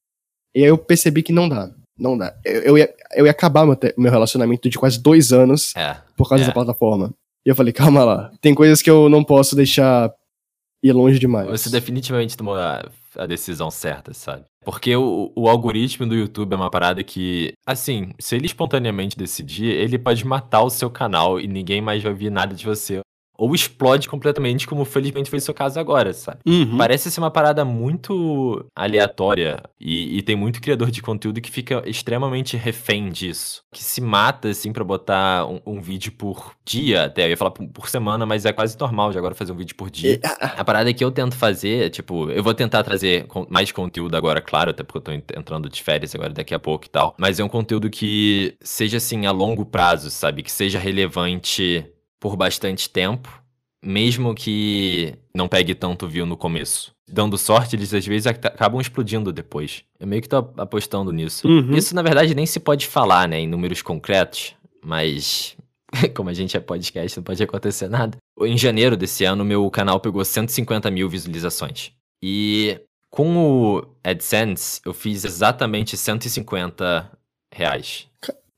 [0.55, 1.69] E aí eu percebi que não dá.
[1.97, 2.33] Não dá.
[2.45, 6.29] Eu, eu, ia, eu ia acabar meu, meu relacionamento de quase dois anos é, por
[6.29, 6.47] causa é.
[6.47, 7.13] da plataforma.
[7.45, 8.31] E eu falei, calma lá.
[8.41, 10.12] Tem coisas que eu não posso deixar
[10.83, 11.47] ir longe demais.
[11.49, 14.45] Você definitivamente tomou a, a decisão certa, sabe?
[14.63, 19.67] Porque o, o, algoritmo do YouTube é uma parada que, assim, se ele espontaneamente decidir,
[19.67, 23.01] ele pode matar o seu canal e ninguém mais vai ouvir nada de você
[23.39, 26.39] ou explode completamente, como felizmente foi o seu caso agora, sabe?
[26.45, 26.78] Uhum.
[26.78, 31.82] Parece ser uma parada muito aleatória e, e, tem muito criador de conteúdo que fica
[31.86, 33.63] extremamente refém disso.
[33.71, 37.25] Que se mata, assim, pra botar um, um vídeo por dia até.
[37.25, 39.75] Eu ia falar por, por, semana, mas é quase normal de agora fazer um vídeo
[39.75, 40.19] por dia.
[40.41, 44.71] A parada que eu tento fazer, tipo, eu vou tentar trazer mais conteúdo agora, claro,
[44.71, 47.15] até porque eu tô entrando de férias agora daqui a pouco e tal.
[47.17, 50.43] Mas é um conteúdo que seja, assim, a longo prazo, sabe?
[50.43, 51.86] Que seja relevante
[52.19, 53.41] por bastante tempo,
[53.84, 56.91] mesmo que não pegue tanto view no começo.
[57.08, 59.84] Dando sorte, eles às vezes acabam explodindo depois.
[59.99, 61.47] Eu meio que tô apostando nisso.
[61.47, 61.75] Uhum.
[61.75, 64.53] Isso, na verdade, nem se pode falar, né, em números concretos,
[64.84, 65.58] mas
[66.15, 68.17] como a gente é podcast, não pode acontecer nada.
[68.41, 71.91] Em janeiro desse ano, meu canal pegou 150 mil visualizações.
[72.21, 72.79] E
[73.10, 77.12] com o AdSense, eu fiz exatamente 150
[77.53, 78.08] reais.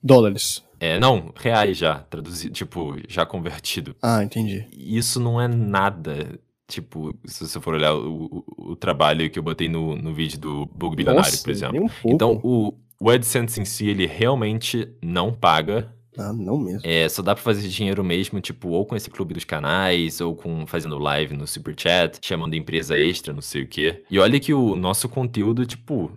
[0.04, 0.64] Dólares.
[0.82, 3.96] É, não, reais já, traduzido, tipo, já convertido.
[4.02, 4.66] Ah, entendi.
[4.76, 9.44] Isso não é nada, tipo, se você for olhar o, o, o trabalho que eu
[9.44, 11.84] botei no, no vídeo do Bug Bilionário, por exemplo.
[11.84, 12.12] um.
[12.12, 15.94] Então, o, o AdSense em si, ele realmente não paga.
[16.18, 16.82] Ah, não mesmo.
[16.84, 20.36] É, só dá pra fazer dinheiro mesmo, tipo, ou com esse clube dos canais, ou
[20.36, 24.04] com fazendo live no Super Chat, chamando empresa extra, não sei o quê.
[24.10, 26.12] E olha que o nosso conteúdo, tipo,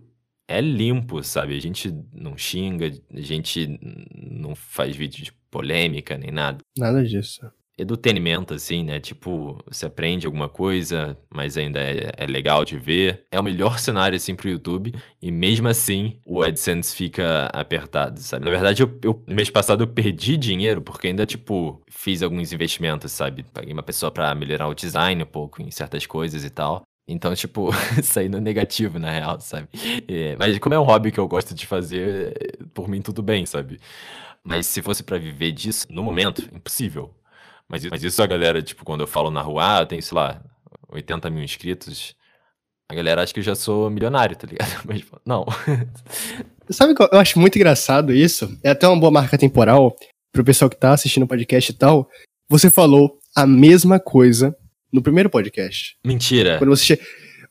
[0.48, 1.57] é limpo, sabe?
[1.57, 3.78] A gente não xinga, a gente
[4.14, 6.59] não faz vídeo de polêmica nem nada.
[6.76, 7.40] Nada disso.
[7.76, 9.00] Edutenimento, assim, né?
[9.00, 13.24] Tipo, você aprende alguma coisa, mas ainda é, é, legal de ver.
[13.33, 14.94] É o melhor cenário, assim, pro YouTube.
[15.20, 18.44] E mesmo assim, o AdSense fica apertado, sabe?
[18.44, 22.52] Na verdade, eu, eu, no mês passado eu perdi dinheiro, porque ainda, tipo, fiz alguns
[22.52, 23.44] investimentos, sabe?
[23.52, 26.85] Paguei uma pessoa para melhorar o design um pouco em certas coisas e tal.
[27.07, 27.71] Então, tipo,
[28.03, 29.69] saindo negativo, na real, sabe?
[30.09, 33.45] É, mas como é um hobby que eu gosto de fazer, por mim tudo bem,
[33.45, 33.79] sabe?
[34.43, 37.14] Mas se fosse para viver disso, no momento, impossível.
[37.69, 40.43] Mas, mas isso a galera, tipo, quando eu falo na rua, ah, tenho, sei lá,
[40.88, 42.14] 80 mil inscritos,
[42.90, 44.71] a galera acha que eu já sou milionário, tá ligado?
[44.85, 45.45] Mas, não.
[46.71, 48.59] Sabe que eu acho muito engraçado isso?
[48.62, 49.95] É até uma boa marca temporal
[50.33, 52.09] pro pessoal que tá assistindo o podcast e tal.
[52.49, 54.57] Você falou a mesma coisa
[54.94, 55.96] no primeiro podcast.
[56.07, 56.57] Mentira.
[56.59, 56.98] Quando você,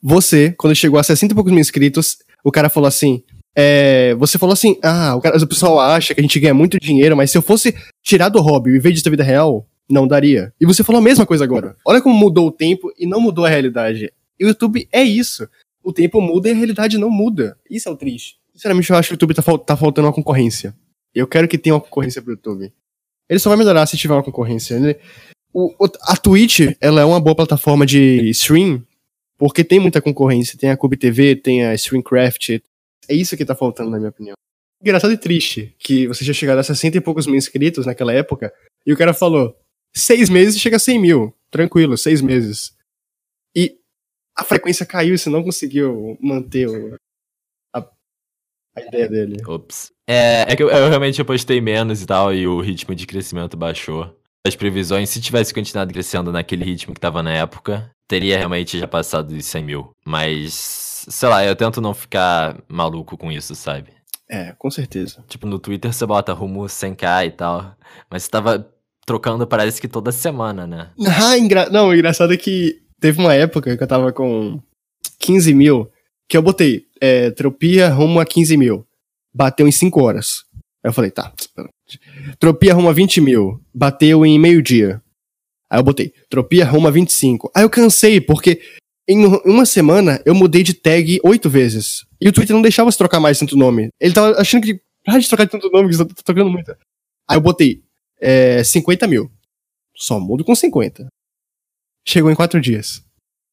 [0.02, 3.22] você, quando chegou a 60 e poucos mil inscritos, o cara falou assim:
[3.54, 6.80] é, você falou assim, ah, o, cara, o pessoal acha que a gente ganha muito
[6.80, 10.08] dinheiro, mas se eu fosse tirar do hobby e viver disso da vida real, não
[10.08, 10.52] daria.
[10.58, 11.76] E você falou a mesma coisa agora.
[11.86, 14.10] Olha como mudou o tempo e não mudou a realidade.
[14.40, 15.46] E o YouTube é isso.
[15.82, 17.56] O tempo muda e a realidade não muda.
[17.70, 18.36] Isso é o triste.
[18.54, 20.74] Sinceramente, eu acho que o YouTube tá, fal tá faltando uma concorrência.
[21.14, 22.72] Eu quero que tenha uma concorrência pro YouTube.
[23.28, 24.74] Ele só vai melhorar se tiver uma concorrência.
[24.74, 24.96] Ele,
[25.54, 28.84] o, a Twitch, ela é uma boa plataforma de stream,
[29.38, 30.58] porque tem muita concorrência.
[30.58, 32.60] Tem a Cube TV, tem a Streamcraft.
[33.08, 34.34] É isso que tá faltando, na minha opinião.
[34.82, 38.52] Engraçado e triste que você já chegado a 60 e poucos mil inscritos naquela época,
[38.84, 39.56] e o cara falou,
[39.94, 41.34] seis meses chega a 100 mil.
[41.50, 42.76] Tranquilo, seis meses.
[43.56, 43.78] E
[44.36, 46.96] a frequência caiu você não conseguiu manter o,
[47.72, 47.88] a,
[48.76, 49.36] a ideia dele.
[49.46, 49.92] Ops.
[50.06, 53.56] É, é que eu, eu realmente postei menos e tal, e o ritmo de crescimento
[53.56, 54.14] baixou.
[54.46, 58.86] As previsões, se tivesse continuado crescendo naquele ritmo que tava na época, teria realmente já
[58.86, 59.90] passado dos 100 mil.
[60.04, 63.88] Mas, sei lá, eu tento não ficar maluco com isso, sabe?
[64.28, 65.24] É, com certeza.
[65.28, 67.74] Tipo, no Twitter você bota rumo 100k e tal,
[68.10, 68.70] mas você tava
[69.06, 70.90] trocando parece que toda semana, né?
[71.22, 71.70] Ah, engra...
[71.70, 74.60] Não, o engraçado é que teve uma época que eu tava com
[75.20, 75.90] 15 mil,
[76.28, 78.86] que eu botei é, tropia rumo a 15 mil.
[79.32, 80.44] Bateu em 5 horas.
[80.84, 81.32] Aí eu falei, tá.
[82.38, 83.64] Tropia rumo a 20 mil.
[83.72, 85.02] Bateu em meio-dia.
[85.70, 87.50] Aí eu botei, tropia rumo a 25.
[87.54, 88.60] Aí eu cansei, porque
[89.08, 92.04] em uma semana eu mudei de tag oito vezes.
[92.20, 93.88] E o Twitter não deixava você trocar mais tanto nome.
[93.98, 94.78] Ele tava achando que.
[95.06, 96.70] Ah, de trocar tanto nome, que você tá trocando muito.
[97.28, 97.82] Aí eu botei
[98.20, 99.30] é, 50 mil.
[99.96, 101.06] Só mudo com 50.
[102.06, 103.02] Chegou em 4 dias.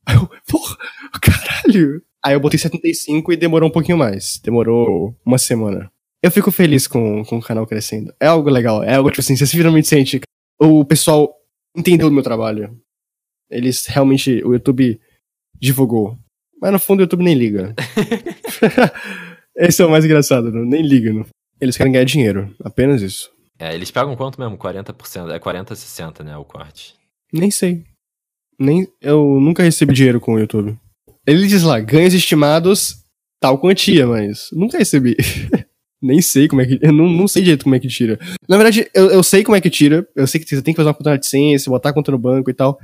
[0.05, 0.77] Aí eu, porra,
[1.21, 2.03] caralho.
[2.23, 4.39] Aí eu botei 75 e demorou um pouquinho mais.
[4.43, 5.91] Demorou uma semana.
[6.23, 8.13] Eu fico feliz com, com o canal crescendo.
[8.19, 8.83] É algo legal.
[8.83, 10.21] É algo, tipo assim, você finalmente sente.
[10.59, 11.33] O pessoal
[11.75, 12.79] entendeu o meu trabalho.
[13.49, 14.43] Eles realmente.
[14.43, 14.99] O YouTube
[15.59, 16.17] divulgou.
[16.61, 17.73] Mas no fundo o YouTube nem liga.
[19.55, 20.63] Esse é o mais engraçado, não?
[20.63, 21.11] nem liga.
[21.11, 21.25] Não.
[21.59, 22.55] Eles querem ganhar dinheiro.
[22.63, 23.31] Apenas isso.
[23.59, 24.57] É, eles pagam quanto mesmo?
[24.57, 25.31] 40%.
[25.31, 26.37] É 40, 60, né?
[26.37, 26.95] O corte.
[27.31, 27.83] Nem sei.
[28.59, 30.77] Nem, eu nunca recebi dinheiro com o YouTube.
[31.25, 33.03] Ele diz lá, ganhos estimados,
[33.39, 35.15] tal quantia, mas nunca recebi.
[36.01, 36.79] Nem sei como é que.
[36.81, 38.19] Eu não, não sei direito como é que tira.
[38.49, 40.07] Na verdade, eu, eu sei como é que tira.
[40.15, 42.17] Eu sei que você tem que fazer uma conta de ciência, botar a conta no
[42.17, 42.79] banco e tal.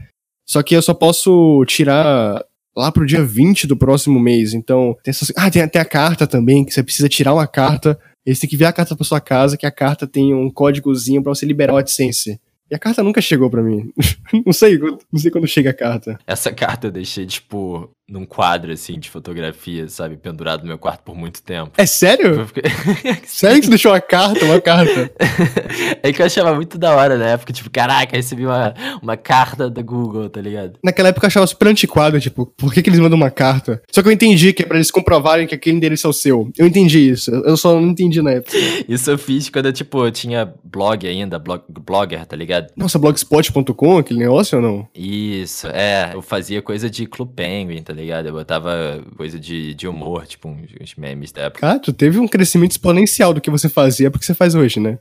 [0.48, 2.44] Só que eu só posso tirar
[2.76, 4.54] lá pro dia 20 do próximo mês.
[4.54, 5.32] Então, tem essas...
[5.36, 8.00] Ah, tem até a carta também, que você precisa tirar uma carta.
[8.26, 11.24] Eles têm que enviar a carta pra sua casa, que a carta tem um códigozinho
[11.24, 12.40] para você liberar o AdSense.
[12.70, 13.92] E a carta nunca chegou para mim.
[14.46, 16.20] não sei, não sei quando chega a carta.
[16.28, 20.16] Essa carta eu deixei, tipo, num quadro, assim, de fotografia, sabe?
[20.16, 21.72] Pendurado no meu quarto por muito tempo.
[21.78, 22.48] É sério?
[22.48, 22.64] Fiquei...
[23.28, 25.12] sério que você deixou uma carta, uma carta?
[26.02, 29.70] é que eu achava muito da hora na época, tipo, caraca, recebi uma, uma carta
[29.70, 30.80] da Google, tá ligado?
[30.82, 33.82] Naquela época eu achava super antiquado, tipo, por que, que eles mandam uma carta?
[33.92, 36.50] Só que eu entendi que é pra eles comprovarem que aquele endereço é o seu.
[36.58, 38.58] Eu entendi isso, eu só não entendi na época.
[38.88, 42.72] Isso eu fiz quando eu, tipo, eu tinha blog ainda, blog, blogger, tá ligado?
[42.76, 44.88] Nossa, blogspot.com, aquele negócio ou não?
[44.96, 48.28] Isso, é, eu fazia coisa de Club Penguin, tá ligado?
[48.28, 51.72] Eu botava coisa de, de humor, tipo uns, memes da época.
[51.72, 54.80] Ah, tu teve um crescimento exponencial do que você fazia pro que você faz hoje,
[54.80, 55.00] né?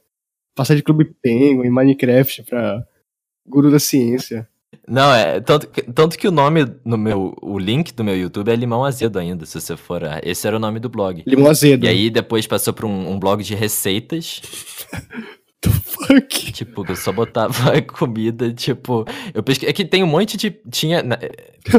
[0.54, 2.82] Passar de Clube Penguin, Minecraft pra
[3.46, 4.48] Guru da Ciência.
[4.88, 5.40] Não, é.
[5.40, 7.36] Tanto, tanto que o nome no meu.
[7.42, 10.02] O link do meu YouTube é Limão Azedo ainda, se você for.
[10.22, 11.22] Esse era o nome do blog.
[11.26, 11.86] Limão Azedo.
[11.86, 14.40] E aí depois passou pra um, um blog de receitas.
[15.70, 16.52] the fuck?
[16.52, 19.04] Tipo, eu só botava comida, tipo.
[19.34, 19.68] Eu pesquei.
[19.68, 20.50] É que tem um monte de.
[20.70, 21.02] Tinha.
[21.02, 21.18] Na,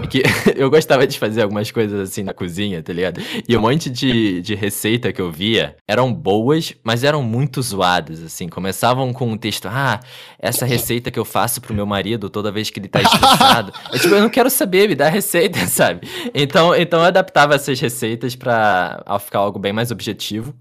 [0.10, 0.21] que
[0.56, 3.21] eu gostava de fazer algumas coisas assim na cozinha, tá ligado?
[3.47, 8.21] E um monte de, de receita que eu via eram boas, mas eram muito zoadas,
[8.21, 8.50] assim.
[8.50, 10.00] Começavam com um texto, ah,
[10.38, 13.73] essa receita que eu faço pro meu marido toda vez que ele tá estressado.
[13.91, 16.08] eu, tipo, eu não quero saber, me dá a receita, sabe?
[16.34, 20.54] Então, então eu adaptava essas receitas pra ficar algo bem mais objetivo.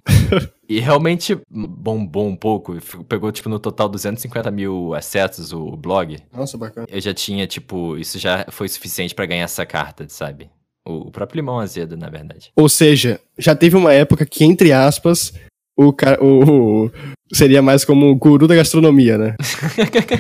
[0.69, 2.77] E realmente bombou um pouco.
[3.09, 6.19] Pegou, tipo, no total 250 mil acessos o blog.
[6.33, 6.87] Nossa, bacana.
[6.91, 10.51] Eu já tinha, tipo, isso já foi suficiente para ganhar essa carta, sabe?
[10.85, 12.53] O próprio limão azedo, na verdade.
[12.57, 15.33] Ou seja, já teve uma época que, entre aspas,
[15.77, 16.91] o, cara, o, o
[17.33, 19.37] seria mais como o guru da gastronomia, né?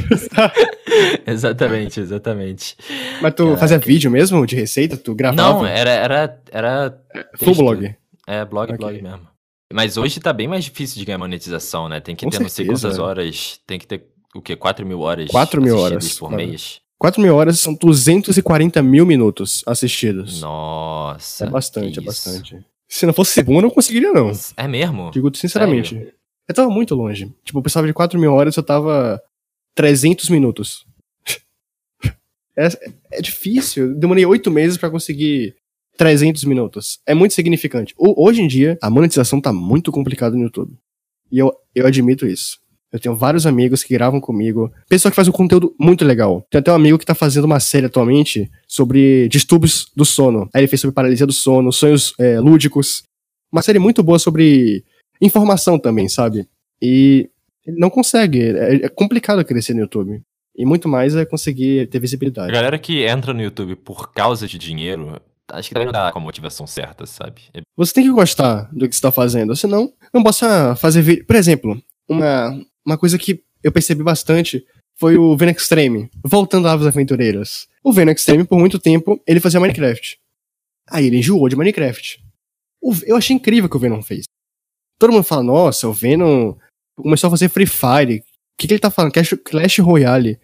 [1.27, 2.77] exatamente, exatamente.
[3.21, 3.61] Mas tu Caraca.
[3.61, 4.97] fazia vídeo mesmo de receita?
[4.97, 5.59] Tu gravava?
[5.59, 5.91] Não, era.
[5.91, 6.99] era, era
[7.39, 7.95] Full blog.
[8.27, 8.77] É, blog, okay.
[8.77, 9.36] blog mesmo.
[9.73, 12.01] Mas hoje tá bem mais difícil de ganhar monetização, né?
[12.01, 13.61] Tem que Com ter certeza, não sei quantas horas.
[13.67, 14.55] Tem que ter o quê?
[14.55, 16.81] 4 mil horas 4 mil horas por mês.
[16.99, 20.41] 4 mil horas são 240 mil minutos assistidos.
[20.41, 21.47] Nossa.
[21.47, 22.65] É bastante, é bastante.
[22.89, 24.31] Se não fosse bom, eu não conseguiria, não.
[24.57, 25.11] É mesmo?
[25.11, 25.95] Digo sinceramente.
[25.95, 26.13] Sério?
[26.49, 27.35] Eu tava muito longe.
[27.45, 29.21] Tipo, eu precisava de 4 mil horas, eu tava
[29.75, 30.87] 300 minutos.
[32.57, 32.69] é,
[33.11, 33.89] é difícil.
[33.89, 35.57] Eu demorei 8 meses para conseguir
[35.97, 36.99] 300 minutos.
[37.07, 37.95] É muito significante.
[37.97, 40.73] O, hoje em dia, a monetização tá muito complicada no YouTube.
[41.31, 42.59] E eu, eu admito isso.
[42.93, 44.73] Eu tenho vários amigos que gravam comigo.
[44.89, 46.47] Pessoa que faz um conteúdo muito legal.
[46.51, 50.49] Tem até um amigo que tá fazendo uma série atualmente sobre distúrbios do sono.
[50.55, 53.03] Aí ele fez sobre paralisia do sono, sonhos é, lúdicos.
[53.53, 54.85] Uma série muito boa sobre
[55.21, 56.47] informação também, sabe?
[56.81, 57.29] E
[57.67, 58.41] ele não consegue.
[58.43, 60.23] É, é complicado crescer no YouTube.
[60.57, 62.49] E muito mais é conseguir ter visibilidade.
[62.49, 65.21] A galera que entra no YouTube por causa de dinheiro,
[65.53, 67.43] acho que também não dá com a motivação certa, sabe?
[67.77, 71.25] Você tem que gostar do que você tá fazendo, senão não possa fazer vídeo.
[71.25, 74.65] Por exemplo, uma, uma coisa que eu percebi bastante
[74.99, 76.11] foi o Venom Extreme.
[76.25, 77.69] Voltando a Aves Aventureiras.
[77.83, 80.19] O Venom Extreme, por muito tempo, ele fazia Minecraft.
[80.89, 82.25] Aí ele enjoou de Minecraft.
[83.05, 84.25] Eu achei incrível o que o Venom fez.
[84.99, 86.55] Todo mundo fala, nossa, o Venom
[86.97, 88.19] começou a fazer Free Fire.
[88.19, 88.25] O
[88.59, 89.13] que, que ele tá falando?
[89.13, 90.41] Clash, Clash Royale.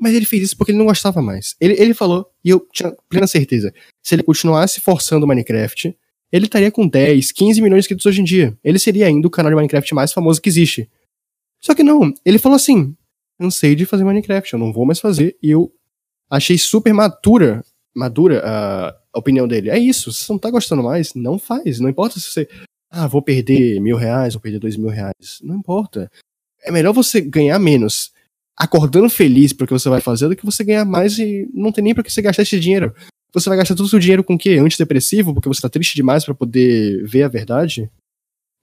[0.00, 1.54] Mas ele fez isso porque ele não gostava mais.
[1.60, 3.72] Ele, ele falou, e eu tinha plena certeza,
[4.04, 5.96] se ele continuasse forçando Minecraft,
[6.30, 8.56] ele estaria com 10, 15 milhões de inscritos hoje em dia.
[8.62, 10.90] Ele seria ainda o canal de Minecraft mais famoso que existe.
[11.58, 12.94] Só que não, ele falou assim:
[13.38, 15.36] cansei de fazer Minecraft, eu não vou mais fazer.
[15.42, 15.72] E eu
[16.28, 17.64] achei super madura,
[17.94, 19.70] madura a opinião dele.
[19.70, 21.80] É isso, se você não tá gostando mais, não faz.
[21.80, 22.46] Não importa se você.
[22.90, 25.40] Ah, vou perder mil reais, vou perder dois mil reais.
[25.42, 26.10] Não importa.
[26.62, 28.12] É melhor você ganhar menos
[28.56, 31.94] acordando feliz porque você vai fazer do que você ganhar mais e não tem nem
[31.94, 32.94] pra que você gastar esse dinheiro.
[33.34, 34.58] Você vai gastar todo o seu dinheiro com o quê?
[34.60, 35.34] Antidepressivo?
[35.34, 37.90] Porque você tá triste demais para poder ver a verdade?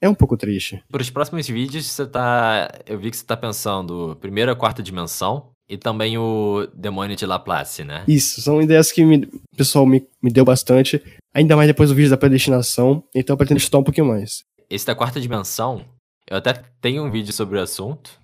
[0.02, 0.82] É um pouco triste.
[0.90, 2.72] Para os próximos vídeos, você tá.
[2.88, 7.26] Eu vi que você tá pensando primeiro a quarta dimensão e também o demônio de
[7.26, 8.04] Laplace, né?
[8.08, 9.18] Isso, são ideias que me...
[9.18, 11.04] o pessoal me, me deu bastante.
[11.34, 13.04] Ainda mais depois do vídeo da predestinação.
[13.14, 14.44] Então eu pretendo estudar um pouquinho mais.
[14.70, 15.86] Esse da quarta dimensão,
[16.30, 18.20] eu até tenho um vídeo sobre o assunto.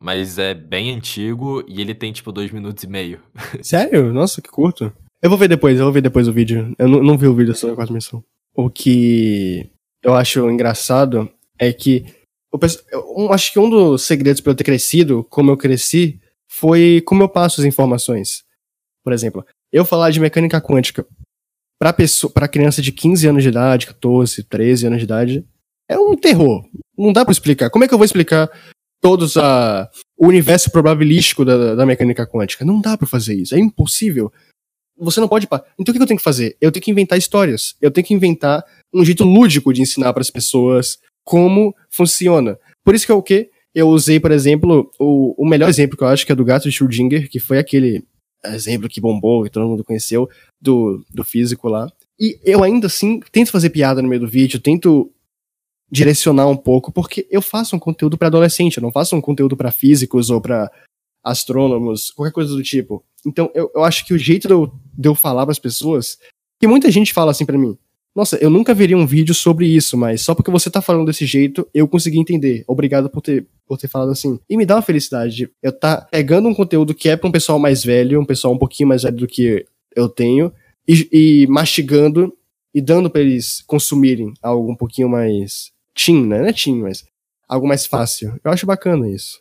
[0.00, 3.20] Mas é bem antigo e ele tem tipo dois minutos e meio.
[3.62, 4.12] Sério?
[4.12, 4.92] Nossa, que curto.
[5.22, 6.74] Eu vou ver depois, eu vou ver depois o vídeo.
[6.76, 8.24] Eu não, não vi o vídeo sobre a quarta dimensão.
[8.54, 9.70] O que
[10.02, 12.04] eu acho engraçado é que
[12.52, 12.58] eu,
[13.16, 17.22] eu acho que um dos segredos para eu ter crescido como eu cresci foi como
[17.22, 18.42] eu passo as informações.
[19.04, 21.06] Por exemplo, eu falar de mecânica quântica
[21.78, 25.46] para pessoa, para criança de 15 anos de idade, 14, 13 anos de idade,
[25.88, 26.64] é um terror.
[26.98, 27.70] Não dá para explicar.
[27.70, 28.50] Como é que eu vou explicar
[29.02, 32.64] todos a, o universo probabilístico da, da mecânica quântica.
[32.64, 34.32] Não dá para fazer isso, é impossível.
[35.02, 35.46] Você não pode.
[35.46, 36.56] Então o que eu tenho que fazer?
[36.60, 37.74] Eu tenho que inventar histórias.
[37.80, 42.58] Eu tenho que inventar um jeito lúdico de ensinar para as pessoas como funciona.
[42.84, 46.04] Por isso que é o que eu usei, por exemplo, o, o melhor exemplo que
[46.04, 48.04] eu acho que é do gato de Schrödinger, que foi aquele
[48.44, 50.28] exemplo que bombou, que todo mundo conheceu,
[50.60, 51.88] do, do físico lá.
[52.20, 55.10] E eu ainda assim tento fazer piada no meio do vídeo, tento
[55.90, 59.56] direcionar um pouco, porque eu faço um conteúdo para adolescente, eu não faço um conteúdo
[59.56, 60.70] para físicos ou para
[61.22, 63.04] astrônomos, qualquer coisa do tipo.
[63.26, 66.18] Então, eu, eu acho que o jeito de eu, de eu falar para as pessoas,
[66.58, 67.76] que muita gente fala assim para mim,
[68.14, 71.24] nossa, eu nunca veria um vídeo sobre isso, mas só porque você tá falando desse
[71.24, 72.62] jeito, eu consegui entender.
[72.68, 74.38] Obrigado por ter, por ter falado assim.
[74.50, 77.32] E me dá uma felicidade de eu tá pegando um conteúdo que é pra um
[77.32, 79.64] pessoal mais velho, um pessoal um pouquinho mais velho do que
[79.96, 80.52] eu tenho,
[80.86, 82.36] e, e mastigando
[82.74, 86.38] e dando para eles consumirem algo um pouquinho mais teen, né?
[86.38, 87.04] Não é teen, mas
[87.48, 88.38] algo mais fácil.
[88.44, 89.40] Eu acho bacana isso,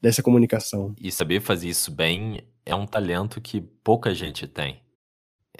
[0.00, 0.94] dessa comunicação.
[1.00, 4.82] E saber fazer isso bem é um talento que pouca gente tem.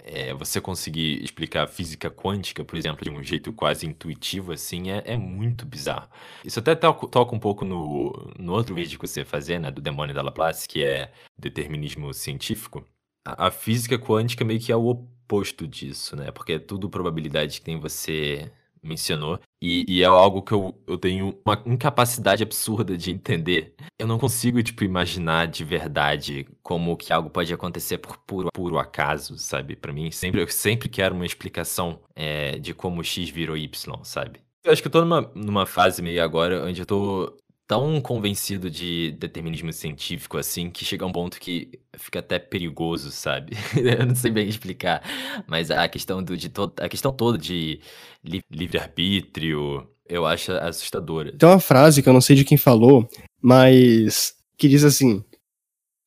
[0.01, 5.03] É, você conseguir explicar física quântica, por exemplo, de um jeito quase intuitivo, assim, é,
[5.05, 6.09] é muito bizarro.
[6.43, 10.15] Isso até toca um pouco no, no outro vídeo que você fazer, né, do demônio
[10.15, 12.85] da Laplace, que é determinismo científico.
[13.27, 17.59] A, a física quântica meio que é o oposto disso, né, porque é tudo probabilidade
[17.59, 18.49] que tem você
[18.83, 19.39] mencionou.
[19.61, 23.73] E, e, é algo que eu, eu tenho uma incapacidade absurda de entender.
[23.97, 28.79] Eu não consigo, tipo, imaginar de verdade como que algo pode acontecer por puro, puro
[28.79, 29.75] acaso, sabe?
[29.75, 34.39] para mim, sempre, eu sempre quero uma explicação é, de como X virou Y, sabe?
[34.63, 37.37] Eu acho que eu tô numa, numa fase meio agora onde eu tô
[37.69, 43.11] tão convencido de determinismo científico assim que chega a um ponto que fica até perigoso,
[43.11, 43.53] sabe?
[43.77, 45.03] eu não sei bem explicar,
[45.47, 47.79] mas a questão do, de to a questão toda de
[48.25, 51.31] li livre arbítrio, eu acho assustadora.
[51.37, 53.07] Tem uma frase que eu não sei de quem falou,
[53.39, 55.23] mas que diz assim: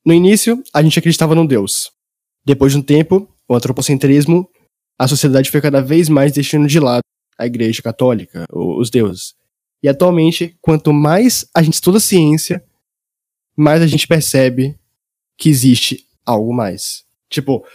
[0.05, 1.93] No início, a gente acreditava no Deus.
[2.45, 4.51] Depois de um tempo, o antropocentrismo,
[4.99, 7.03] a sociedade foi cada vez mais deixando de lado
[7.39, 9.41] a igreja católica, os deuses.
[9.83, 12.65] E atualmente, quanto mais a gente estuda ciência,
[13.57, 14.79] mais a gente percebe
[15.37, 17.05] que existe algo mais.
[17.29, 17.67] Tipo,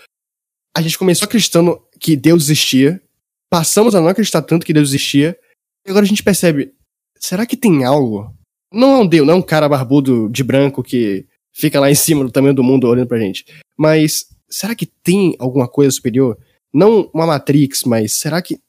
[0.75, 3.01] a gente começou acreditando que Deus existia,
[3.49, 5.37] passamos a não acreditar tanto que Deus existia,
[5.85, 6.73] e agora a gente percebe,
[7.19, 8.33] será que tem algo?
[8.71, 11.95] Não é um Deus, não é um cara barbudo de branco que fica lá em
[11.95, 13.45] cima do tamanho do mundo olhando pra gente.
[13.77, 16.37] Mas será que tem alguma coisa superior?
[16.73, 18.59] Não uma Matrix, mas será que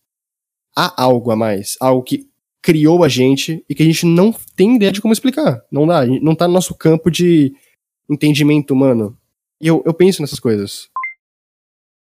[0.74, 1.76] há algo a mais?
[1.80, 2.27] Algo que
[2.62, 5.62] criou a gente e que a gente não tem ideia de como explicar.
[5.70, 7.54] Não dá, não tá no nosso campo de
[8.08, 9.16] entendimento humano.
[9.60, 10.88] E eu, eu penso nessas coisas.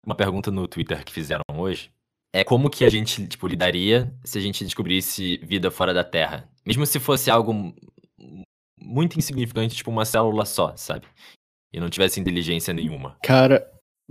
[0.05, 1.91] Uma pergunta no Twitter que fizeram hoje
[2.33, 6.49] é como que a gente, tipo, lidaria se a gente descobrisse vida fora da Terra?
[6.67, 7.75] Mesmo se fosse algo
[8.81, 11.07] muito insignificante, tipo uma célula só, sabe?
[11.73, 13.17] E não tivesse inteligência nenhuma.
[13.23, 13.67] Cara,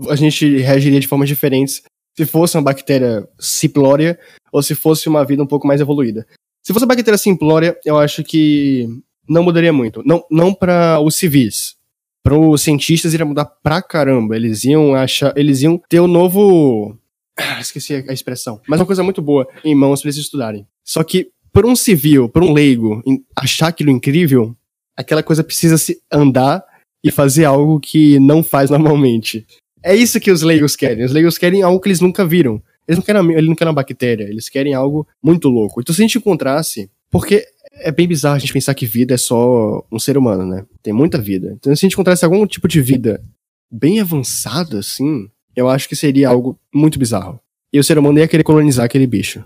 [0.10, 1.82] a gente reagiria de formas diferentes
[2.18, 4.18] se fosse uma bactéria simplória
[4.52, 6.26] ou se fosse uma vida um pouco mais evoluída.
[6.64, 8.88] Se fosse uma bactéria simplória, eu acho que
[9.30, 10.02] não mudaria muito.
[10.06, 11.76] Não, não para os civis.
[12.24, 14.36] Para os cientistas iria mudar pra caramba.
[14.36, 16.98] Eles iam achar, eles iam ter um novo
[17.62, 18.60] esqueci a expressão.
[18.68, 20.68] Mas uma coisa muito boa em mãos pra eles estudarem.
[20.84, 23.02] Só que, por um civil, por um leigo,
[23.36, 24.56] achar aquilo incrível,
[24.96, 26.64] aquela coisa precisa se andar
[27.04, 29.46] e fazer algo que não faz normalmente.
[29.84, 31.06] É isso que os leigos querem.
[31.06, 32.62] Os leigos querem algo que eles nunca viram.
[32.88, 35.82] Eles não querem, eles não querem uma bactéria, eles querem algo muito louco.
[35.82, 39.18] Então se a gente encontrasse, porque é bem bizarro a gente pensar que vida é
[39.18, 40.66] só um ser humano, né?
[40.82, 41.54] Tem muita vida.
[41.58, 43.22] Então se a gente encontrasse algum tipo de vida
[43.70, 47.40] bem avançada, assim, eu acho que seria algo muito bizarro.
[47.72, 49.44] E o ser humano ia querer colonizar aquele bicho,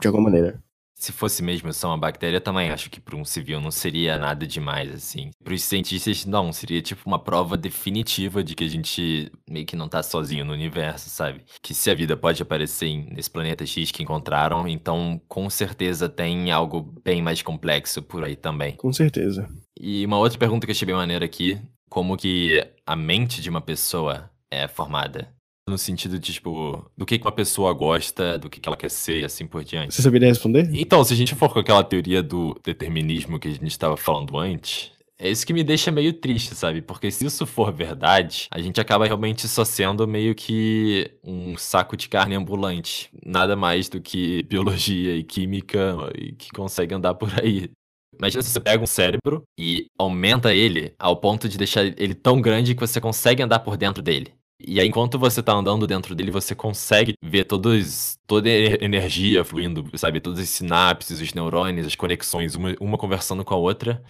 [0.00, 0.60] de alguma maneira.
[1.02, 4.46] Se fosse mesmo só uma bactéria, também acho que para um civil não seria nada
[4.46, 5.32] demais, assim.
[5.42, 9.74] Para os cientistas, não, seria tipo uma prova definitiva de que a gente meio que
[9.74, 11.40] não tá sozinho no universo, sabe?
[11.60, 16.52] Que se a vida pode aparecer nesse planeta X que encontraram, então com certeza tem
[16.52, 18.76] algo bem mais complexo por aí também.
[18.76, 19.48] Com certeza.
[19.76, 23.50] E uma outra pergunta que eu achei bem maneira aqui, como que a mente de
[23.50, 25.34] uma pessoa é formada?
[25.68, 29.24] No sentido de, tipo, do que uma pessoa gosta, do que ela quer ser e
[29.24, 29.94] assim por diante.
[29.94, 30.68] Você saberia responder?
[30.72, 34.36] Então, se a gente for com aquela teoria do determinismo que a gente estava falando
[34.36, 34.90] antes,
[35.22, 36.82] é isso que me deixa meio triste, sabe?
[36.82, 41.96] Porque se isso for verdade, a gente acaba realmente só sendo meio que um saco
[41.96, 43.08] de carne ambulante.
[43.24, 47.70] Nada mais do que biologia e química e que consegue andar por aí.
[48.18, 52.40] Imagina se você pega um cérebro e aumenta ele ao ponto de deixar ele tão
[52.40, 54.34] grande que você consegue andar por dentro dele.
[54.66, 59.44] E aí, enquanto você tá andando dentro dele, você consegue ver todos, toda a energia
[59.44, 60.20] fluindo, sabe?
[60.20, 64.02] Todas as sinapses, os neurônios, as conexões, uma, uma conversando com a outra.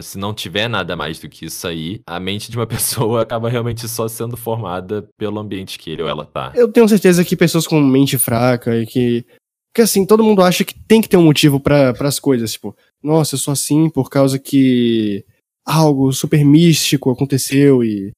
[0.00, 3.48] Se não tiver nada mais do que isso aí, a mente de uma pessoa acaba
[3.48, 6.52] realmente só sendo formada pelo ambiente que ele ou ela tá.
[6.54, 9.24] Eu tenho certeza que pessoas com mente fraca e que.
[9.72, 12.52] Que assim, todo mundo acha que tem que ter um motivo para as coisas.
[12.52, 15.24] Tipo, nossa, eu sou assim por causa que
[15.64, 18.10] algo super místico aconteceu e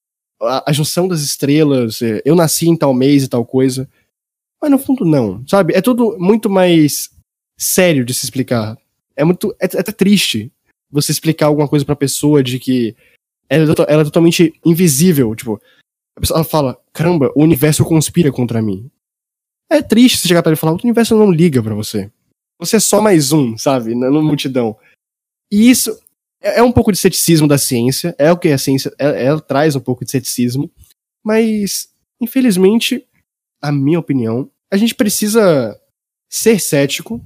[0.42, 3.88] a, a, junção das estrelas, é, eu nasci em tal mês e tal coisa.
[4.60, 5.74] Mas no fundo, não, sabe?
[5.74, 7.10] É tudo muito mais
[7.58, 8.76] sério de se explicar.
[9.16, 9.54] É muito.
[9.60, 10.52] É, é até triste
[10.90, 12.94] você explicar alguma coisa pra pessoa de que
[13.48, 15.34] ela, é ela é totalmente invisível.
[15.34, 15.60] Tipo,
[16.16, 18.90] a pessoa fala: caramba, o universo conspira contra mim.
[19.70, 22.10] É triste você chegar pra ele e falar: o universo não liga para você.
[22.58, 23.94] Você é só mais um, sabe?
[23.94, 24.76] Na, na multidão.
[25.50, 26.01] E isso
[26.42, 29.40] é, é um pouco de ceticismo da ciência, é o que a ciência é, ela
[29.40, 30.70] traz um pouco de ceticismo,
[31.24, 31.88] mas
[32.20, 33.06] infelizmente,
[33.60, 35.78] a minha opinião, a gente precisa
[36.30, 37.20] ser cético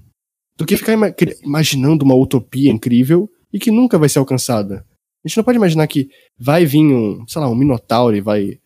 [0.57, 4.87] do que ficar ima imaginando uma utopia incrível e que nunca vai ser alcançada.
[5.25, 6.09] A gente não pode imaginar que
[6.39, 8.59] vai vir um, sei lá, um minotauro e vai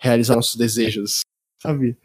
[0.00, 1.20] realizar nossos desejos,
[1.60, 1.96] sabe?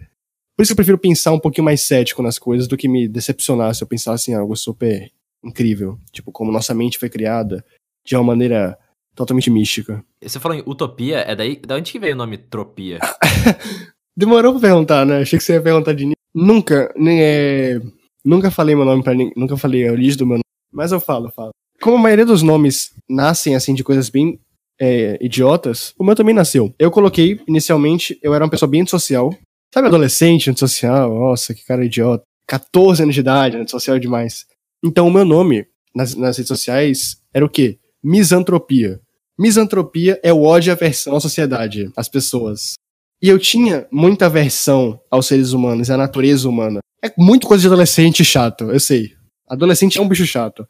[0.56, 3.76] Por isso eu prefiro pensar um pouquinho mais cético nas coisas do que me decepcionar
[3.76, 5.12] se eu pensasse em algo super
[5.44, 6.00] incrível.
[6.12, 7.64] Tipo, como nossa mente foi criada,
[8.08, 8.78] de uma maneira
[9.14, 10.04] totalmente mística.
[10.24, 13.00] Você falou em utopia, é daí da onde que veio o nome tropia?
[14.16, 15.20] Demorou pra perguntar, né?
[15.20, 17.82] Achei que você ia perguntar de Nunca, nem é...
[18.24, 21.00] Nunca falei meu nome para ninguém, nunca falei a origem do meu nome, mas eu
[21.00, 21.52] falo, falo.
[21.82, 24.40] Como a maioria dos nomes nascem assim de coisas bem
[24.80, 26.74] é, idiotas, o meu também nasceu.
[26.78, 29.34] Eu coloquei, inicialmente, eu era uma pessoa bem antissocial.
[29.74, 31.14] Sabe, adolescente, antissocial?
[31.14, 32.24] Nossa, que cara idiota.
[32.48, 34.46] 14 anos de idade, antissocial demais.
[34.84, 37.80] Então, o meu nome nas, nas redes sociais era o quê?
[38.08, 39.02] Misantropia.
[39.38, 42.76] Misantropia é o ódio e aversão à sociedade, às pessoas.
[43.22, 46.80] E eu tinha muita aversão aos seres humanos, à natureza humana.
[47.04, 49.12] É muito coisa de adolescente chato, eu sei.
[49.46, 50.66] Adolescente é um bicho chato.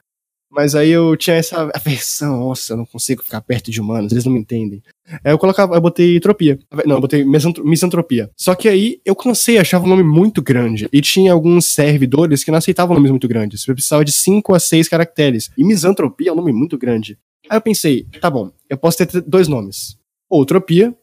[0.49, 4.25] Mas aí eu tinha essa aversão, nossa, eu não consigo ficar perto de humanos, eles
[4.25, 4.81] não me entendem.
[5.23, 6.57] Aí eu colocava, eu botei tropia.
[6.85, 8.31] Não, eu botei misantropia.
[8.35, 10.89] Só que aí eu cansei, achava o nome muito grande.
[10.91, 13.67] E tinha alguns servidores que não aceitavam nomes muito grandes.
[13.67, 15.51] Eu precisava de 5 a 6 caracteres.
[15.57, 17.17] E misantropia é um nome muito grande.
[17.49, 19.97] Aí eu pensei, tá bom, eu posso ter dois nomes.
[20.29, 20.95] Ou Tropia,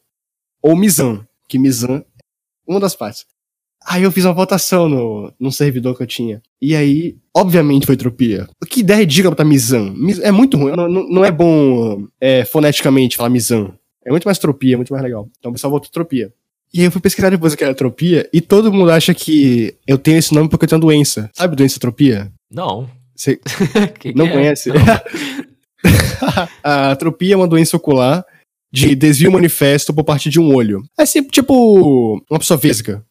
[0.63, 1.27] ou Mizan.
[1.49, 2.05] Que Mizan é
[2.67, 3.27] uma das partes.
[3.87, 6.43] Aí eu fiz uma votação no, no servidor que eu tinha.
[6.61, 8.49] E aí, obviamente foi Tropia.
[8.69, 9.95] Que ideia ridícula botar Mizan.
[10.23, 10.75] É muito ruim.
[10.75, 13.73] Não, não, é bom é, foneticamente falar Mizan.
[14.05, 15.29] É muito mais Tropia, muito mais legal.
[15.39, 16.33] Então o pessoal votou Tropia.
[16.73, 18.29] E aí eu fui pesquisar depois o que era Tropia.
[18.33, 21.31] E todo mundo acha que eu tenho esse nome porque eu tenho doença.
[21.35, 22.33] Sabe doença Tropia?
[22.51, 22.89] Não.
[23.15, 23.39] Você
[24.17, 24.33] não é?
[24.33, 24.71] conhece?
[24.71, 24.77] Não.
[26.63, 28.25] a atropia é uma doença ocular
[28.73, 30.83] de desvio manifesto por parte de um olho.
[30.99, 33.05] É tipo uma pessoa vesga.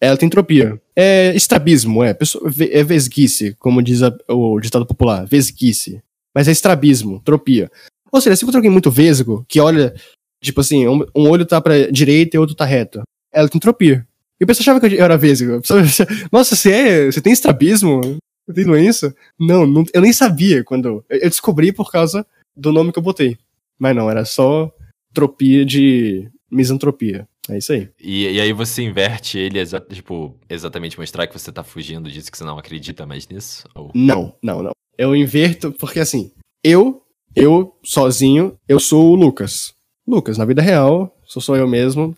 [0.00, 0.80] Ela tem entropia.
[0.94, 2.14] É estrabismo, é.
[2.14, 5.26] Pessoa, é vesguice, como diz a, o ditado popular.
[5.26, 6.00] Vesguice.
[6.34, 7.70] Mas é estrabismo, tropia.
[8.10, 9.94] Ou seja, se encontra alguém muito vesgo, que olha,
[10.42, 13.02] tipo assim, um, um, olho tá pra direita e outro tá reto.
[13.32, 14.06] Ela tem entropia.
[14.40, 15.60] E o pessoal achava que eu era vesgo.
[16.32, 17.06] Nossa, você é.
[17.06, 18.00] Você tem estrabismo?
[18.46, 19.14] Você tem doença?
[19.38, 21.04] Não, não, eu nem sabia quando.
[21.10, 22.24] Eu descobri por causa
[22.56, 23.38] do nome que eu botei.
[23.78, 24.70] Mas não, era só
[25.12, 27.28] tropia de misantropia.
[27.48, 27.88] É isso aí.
[27.98, 32.30] E, e aí você inverte ele, exa tipo, exatamente mostrar que você tá fugindo disso,
[32.30, 33.66] que você não acredita mais nisso?
[33.74, 33.90] Ou...
[33.94, 34.72] Não, não, não.
[34.96, 36.30] Eu inverto, porque assim,
[36.62, 37.02] eu,
[37.34, 39.74] eu, sozinho, eu sou o Lucas.
[40.06, 42.14] Lucas, na vida real, sou só eu mesmo.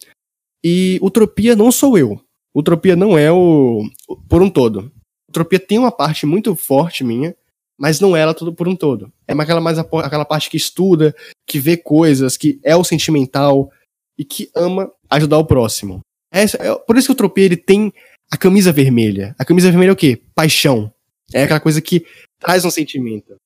[0.64, 2.20] E Utopia não sou eu.
[2.54, 3.82] Utopia não é o.
[4.28, 4.92] por um todo.
[5.28, 7.34] Utopia tem uma parte muito forte minha,
[7.78, 9.12] mas não ela tudo por um todo.
[9.26, 11.14] É aquela, mais aquela parte que estuda,
[11.46, 13.70] que vê coisas, que é o sentimental
[14.18, 16.00] e que ama ajudar o próximo.
[16.32, 17.92] É, é, por isso que o Utopia ele tem
[18.30, 19.34] a camisa vermelha.
[19.38, 20.22] A camisa vermelha é o quê?
[20.34, 20.92] Paixão.
[21.32, 22.06] É aquela coisa que
[22.38, 23.36] traz um sentimento.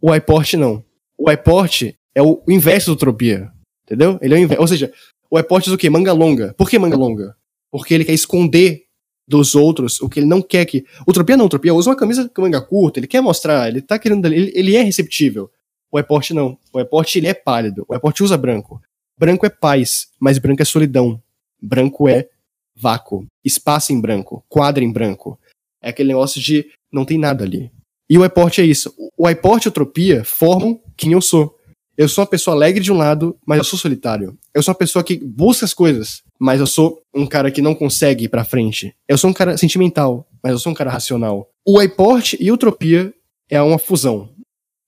[0.00, 0.84] O iPort não.
[1.16, 3.52] O iPort é o, inverso do Utopia.
[3.84, 4.18] Entendeu?
[4.20, 4.60] Ele é o inverso.
[4.60, 4.92] Ou seja,
[5.30, 5.88] o iPort é o quê?
[5.88, 6.54] Manga longa.
[6.54, 7.36] Por que manga longa?
[7.70, 8.84] Porque ele quer esconder
[9.28, 10.84] dos outros o que ele não quer que.
[11.06, 13.82] O Tropia não, o Tropia usa uma camisa com manga curta, ele quer mostrar, ele
[13.82, 14.26] tá querendo.
[14.26, 15.50] Ele, ele é receptível.
[15.92, 16.58] O Eport não.
[16.72, 17.84] O Eport ele é pálido.
[17.86, 18.80] O Eport usa branco.
[19.18, 21.22] Branco é paz, mas branco é solidão.
[21.60, 22.28] Branco é
[22.74, 23.26] vácuo.
[23.44, 24.44] Espaço em branco.
[24.48, 25.38] Quadro em branco.
[25.82, 27.70] É aquele negócio de não tem nada ali.
[28.08, 28.94] E o Eport é isso.
[29.16, 31.54] O Eport e a formam quem eu sou.
[31.96, 34.38] Eu sou uma pessoa alegre de um lado, mas eu sou solitário.
[34.54, 37.74] Eu sou uma pessoa que busca as coisas, mas eu sou um cara que não
[37.74, 38.94] consegue ir pra frente.
[39.08, 41.48] Eu sou um cara sentimental, mas eu sou um cara racional.
[41.66, 43.12] O iPort e Utopia
[43.50, 44.30] é uma fusão.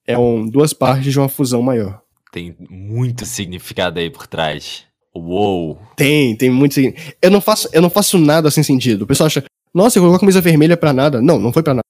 [0.07, 2.01] É um, duas partes de uma fusão maior.
[2.31, 4.85] Tem muito significado aí por trás.
[5.13, 5.77] Uou!
[5.97, 7.17] Tem, tem muito significado.
[7.21, 9.03] Eu não faço, eu não faço nada sem sentido.
[9.03, 9.43] O pessoal acha,
[9.73, 11.21] nossa, eu colocou a camisa vermelha pra nada.
[11.21, 11.81] Não, não foi pra nada.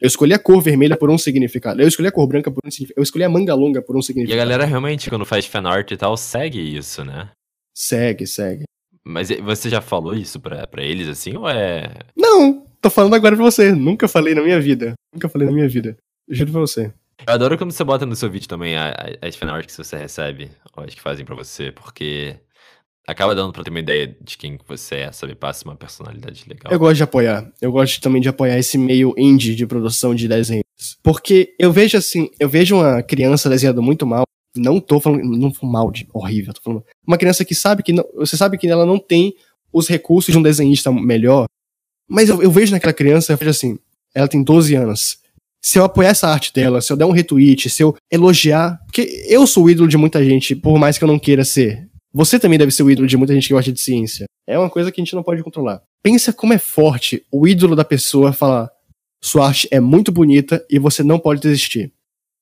[0.00, 1.82] Eu escolhi a cor vermelha por um significado.
[1.82, 2.98] Eu escolhi a cor branca por um significado.
[2.98, 4.38] Eu escolhi a manga longa por um significado.
[4.38, 7.30] E a galera realmente, quando faz fanart e tal, segue isso, né?
[7.74, 8.64] Segue, segue.
[9.04, 11.90] Mas você já falou isso pra, pra eles assim, ou é.
[12.16, 12.66] Não!
[12.80, 13.72] Tô falando agora pra você.
[13.72, 14.94] Nunca falei na minha vida.
[15.12, 15.96] Nunca falei na minha vida.
[16.28, 16.92] Juro pra você.
[17.26, 18.74] Eu adoro quando você bota no seu vídeo também
[19.20, 22.36] as fanarts que você recebe, ou as que fazem pra você, porque
[23.06, 25.34] acaba dando pra ter uma ideia de quem você é, sabe?
[25.34, 26.72] Passa uma personalidade legal.
[26.72, 27.52] Eu gosto de apoiar.
[27.60, 30.64] Eu gosto também de apoiar esse meio indie de produção de desenhos.
[31.02, 34.22] Porque eu vejo assim, eu vejo uma criança desenhando muito mal.
[34.56, 36.84] Não tô falando, não mal de horrível, tô falando.
[37.06, 39.34] Uma criança que sabe que não, você sabe que ela não tem
[39.72, 41.46] os recursos de um desenhista melhor.
[42.08, 43.78] Mas eu, eu vejo naquela criança, eu vejo assim,
[44.14, 45.18] ela tem 12 anos.
[45.62, 48.80] Se eu apoiar essa arte dela, se eu der um retweet, se eu elogiar.
[48.86, 51.88] Porque eu sou o ídolo de muita gente, por mais que eu não queira ser.
[52.12, 54.24] Você também deve ser o ídolo de muita gente que gosta de ciência.
[54.46, 55.82] É uma coisa que a gente não pode controlar.
[56.02, 58.70] Pensa como é forte o ídolo da pessoa falar:
[59.22, 61.92] sua arte é muito bonita e você não pode desistir.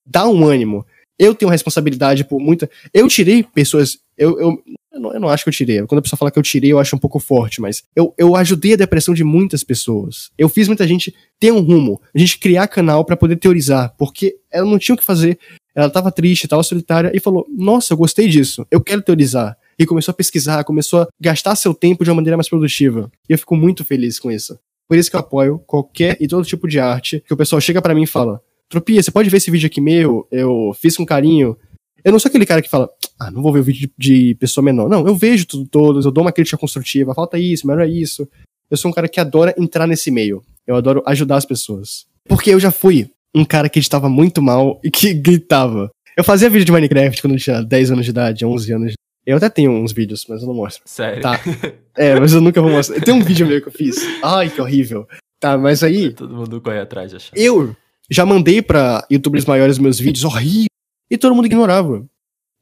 [0.06, 0.86] Dá um ânimo.
[1.18, 2.70] Eu tenho responsabilidade por muita.
[2.94, 3.98] Eu tirei pessoas.
[4.16, 4.62] Eu, eu,
[4.92, 5.84] eu, não, eu não acho que eu tirei.
[5.86, 8.36] Quando a pessoa fala que eu tirei, eu acho um pouco forte, mas eu, eu
[8.36, 10.30] ajudei a depressão de muitas pessoas.
[10.38, 14.36] Eu fiz muita gente ter um rumo, a gente criar canal para poder teorizar, porque
[14.50, 15.38] ela não tinha o que fazer.
[15.74, 19.56] Ela tava triste, tava solitária e falou: Nossa, eu gostei disso, eu quero teorizar.
[19.78, 23.10] E começou a pesquisar, começou a gastar seu tempo de uma maneira mais produtiva.
[23.28, 24.58] E eu fico muito feliz com isso.
[24.88, 27.80] Por isso que eu apoio qualquer e todo tipo de arte que o pessoal chega
[27.80, 30.26] para mim e fala: Tropia, você pode ver esse vídeo aqui meu?
[30.30, 31.56] Eu fiz com carinho.
[32.04, 32.88] Eu não sou aquele cara que fala,
[33.18, 34.88] ah, não vou ver o vídeo de, pessoa menor.
[34.88, 38.28] Não, eu vejo tudo todos, eu dou uma crítica construtiva, falta isso, melhor é isso.
[38.70, 40.42] Eu sou um cara que adora entrar nesse meio.
[40.66, 42.06] Eu adoro ajudar as pessoas.
[42.28, 45.90] Porque eu já fui um cara que editava muito mal e que gritava.
[46.16, 48.92] Eu fazia vídeo de Minecraft quando eu tinha 10 anos de idade, 11 anos.
[49.24, 50.82] Eu até tenho uns vídeos, mas eu não mostro.
[50.84, 51.22] Sério?
[51.22, 51.40] Tá.
[52.00, 53.00] É, mas eu nunca vou mostrar.
[53.00, 53.96] Tem um vídeo meu que eu fiz.
[54.22, 55.04] Ai, que horrível.
[55.40, 56.12] Tá, mas aí.
[56.12, 57.36] Todo mundo corre atrás de achar.
[57.36, 57.74] Eu
[58.10, 60.68] já mandei pra youtubers maiores meus vídeos horríveis
[61.10, 62.06] e todo mundo ignorava.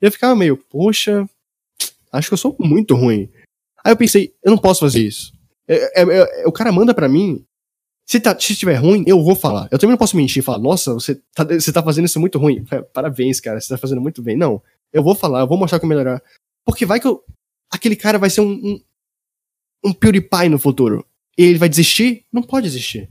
[0.01, 1.29] Eu ficava meio, poxa,
[2.13, 3.29] acho que eu sou muito ruim.
[3.85, 5.33] Aí eu pensei, eu não posso fazer isso.
[5.69, 7.45] É, é, é, o cara manda pra mim
[8.07, 9.69] se, tá, se ruim, eu vou falar.
[9.71, 12.39] Eu também não posso mentir e falar, nossa, você tá, você tá fazendo isso muito
[12.39, 12.65] ruim.
[12.93, 14.37] Parabéns, cara, você tá fazendo muito bem.
[14.37, 16.23] Não, eu vou falar, eu vou mostrar como melhorar.
[16.65, 17.25] Porque vai que eu,
[17.71, 18.81] aquele cara vai ser um, um,
[19.87, 21.05] um PewDiePie no futuro.
[21.37, 22.25] E ele vai desistir?
[22.33, 23.11] Não pode desistir.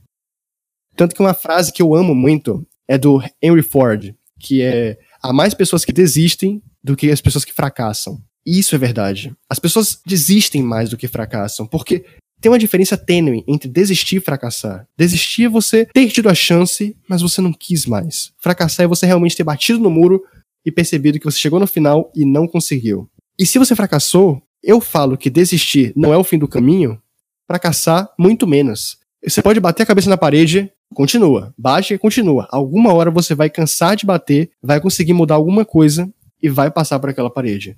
[0.95, 5.33] Tanto que uma frase que eu amo muito é do Henry Ford, que é há
[5.33, 8.19] mais pessoas que desistem do que as pessoas que fracassam.
[8.45, 9.33] E isso é verdade.
[9.49, 12.05] As pessoas desistem mais do que fracassam, porque
[12.39, 14.85] tem uma diferença tênue entre desistir e fracassar.
[14.97, 18.31] Desistir é você ter tido a chance, mas você não quis mais.
[18.37, 20.21] Fracassar é você realmente ter batido no muro
[20.63, 23.09] e percebido que você chegou no final e não conseguiu.
[23.37, 27.01] E se você fracassou, eu falo que desistir não é o fim do caminho,
[27.47, 28.97] fracassar muito menos.
[29.23, 32.47] Você pode bater a cabeça na parede, continua, bate e continua.
[32.51, 36.11] Alguma hora você vai cansar de bater, vai conseguir mudar alguma coisa
[36.41, 37.77] e vai passar por aquela parede.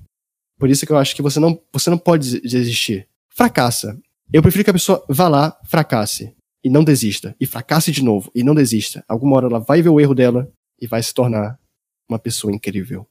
[0.60, 3.08] Por isso que eu acho que você não, você não pode desistir.
[3.30, 3.98] Fracassa.
[4.34, 6.34] Eu prefiro que a pessoa vá lá, fracasse
[6.64, 7.36] e não desista.
[7.40, 9.04] E fracasse de novo e não desista.
[9.08, 10.52] Alguma hora ela vai ver o erro dela
[10.82, 11.58] e vai se tornar
[12.10, 13.08] uma pessoa incrível.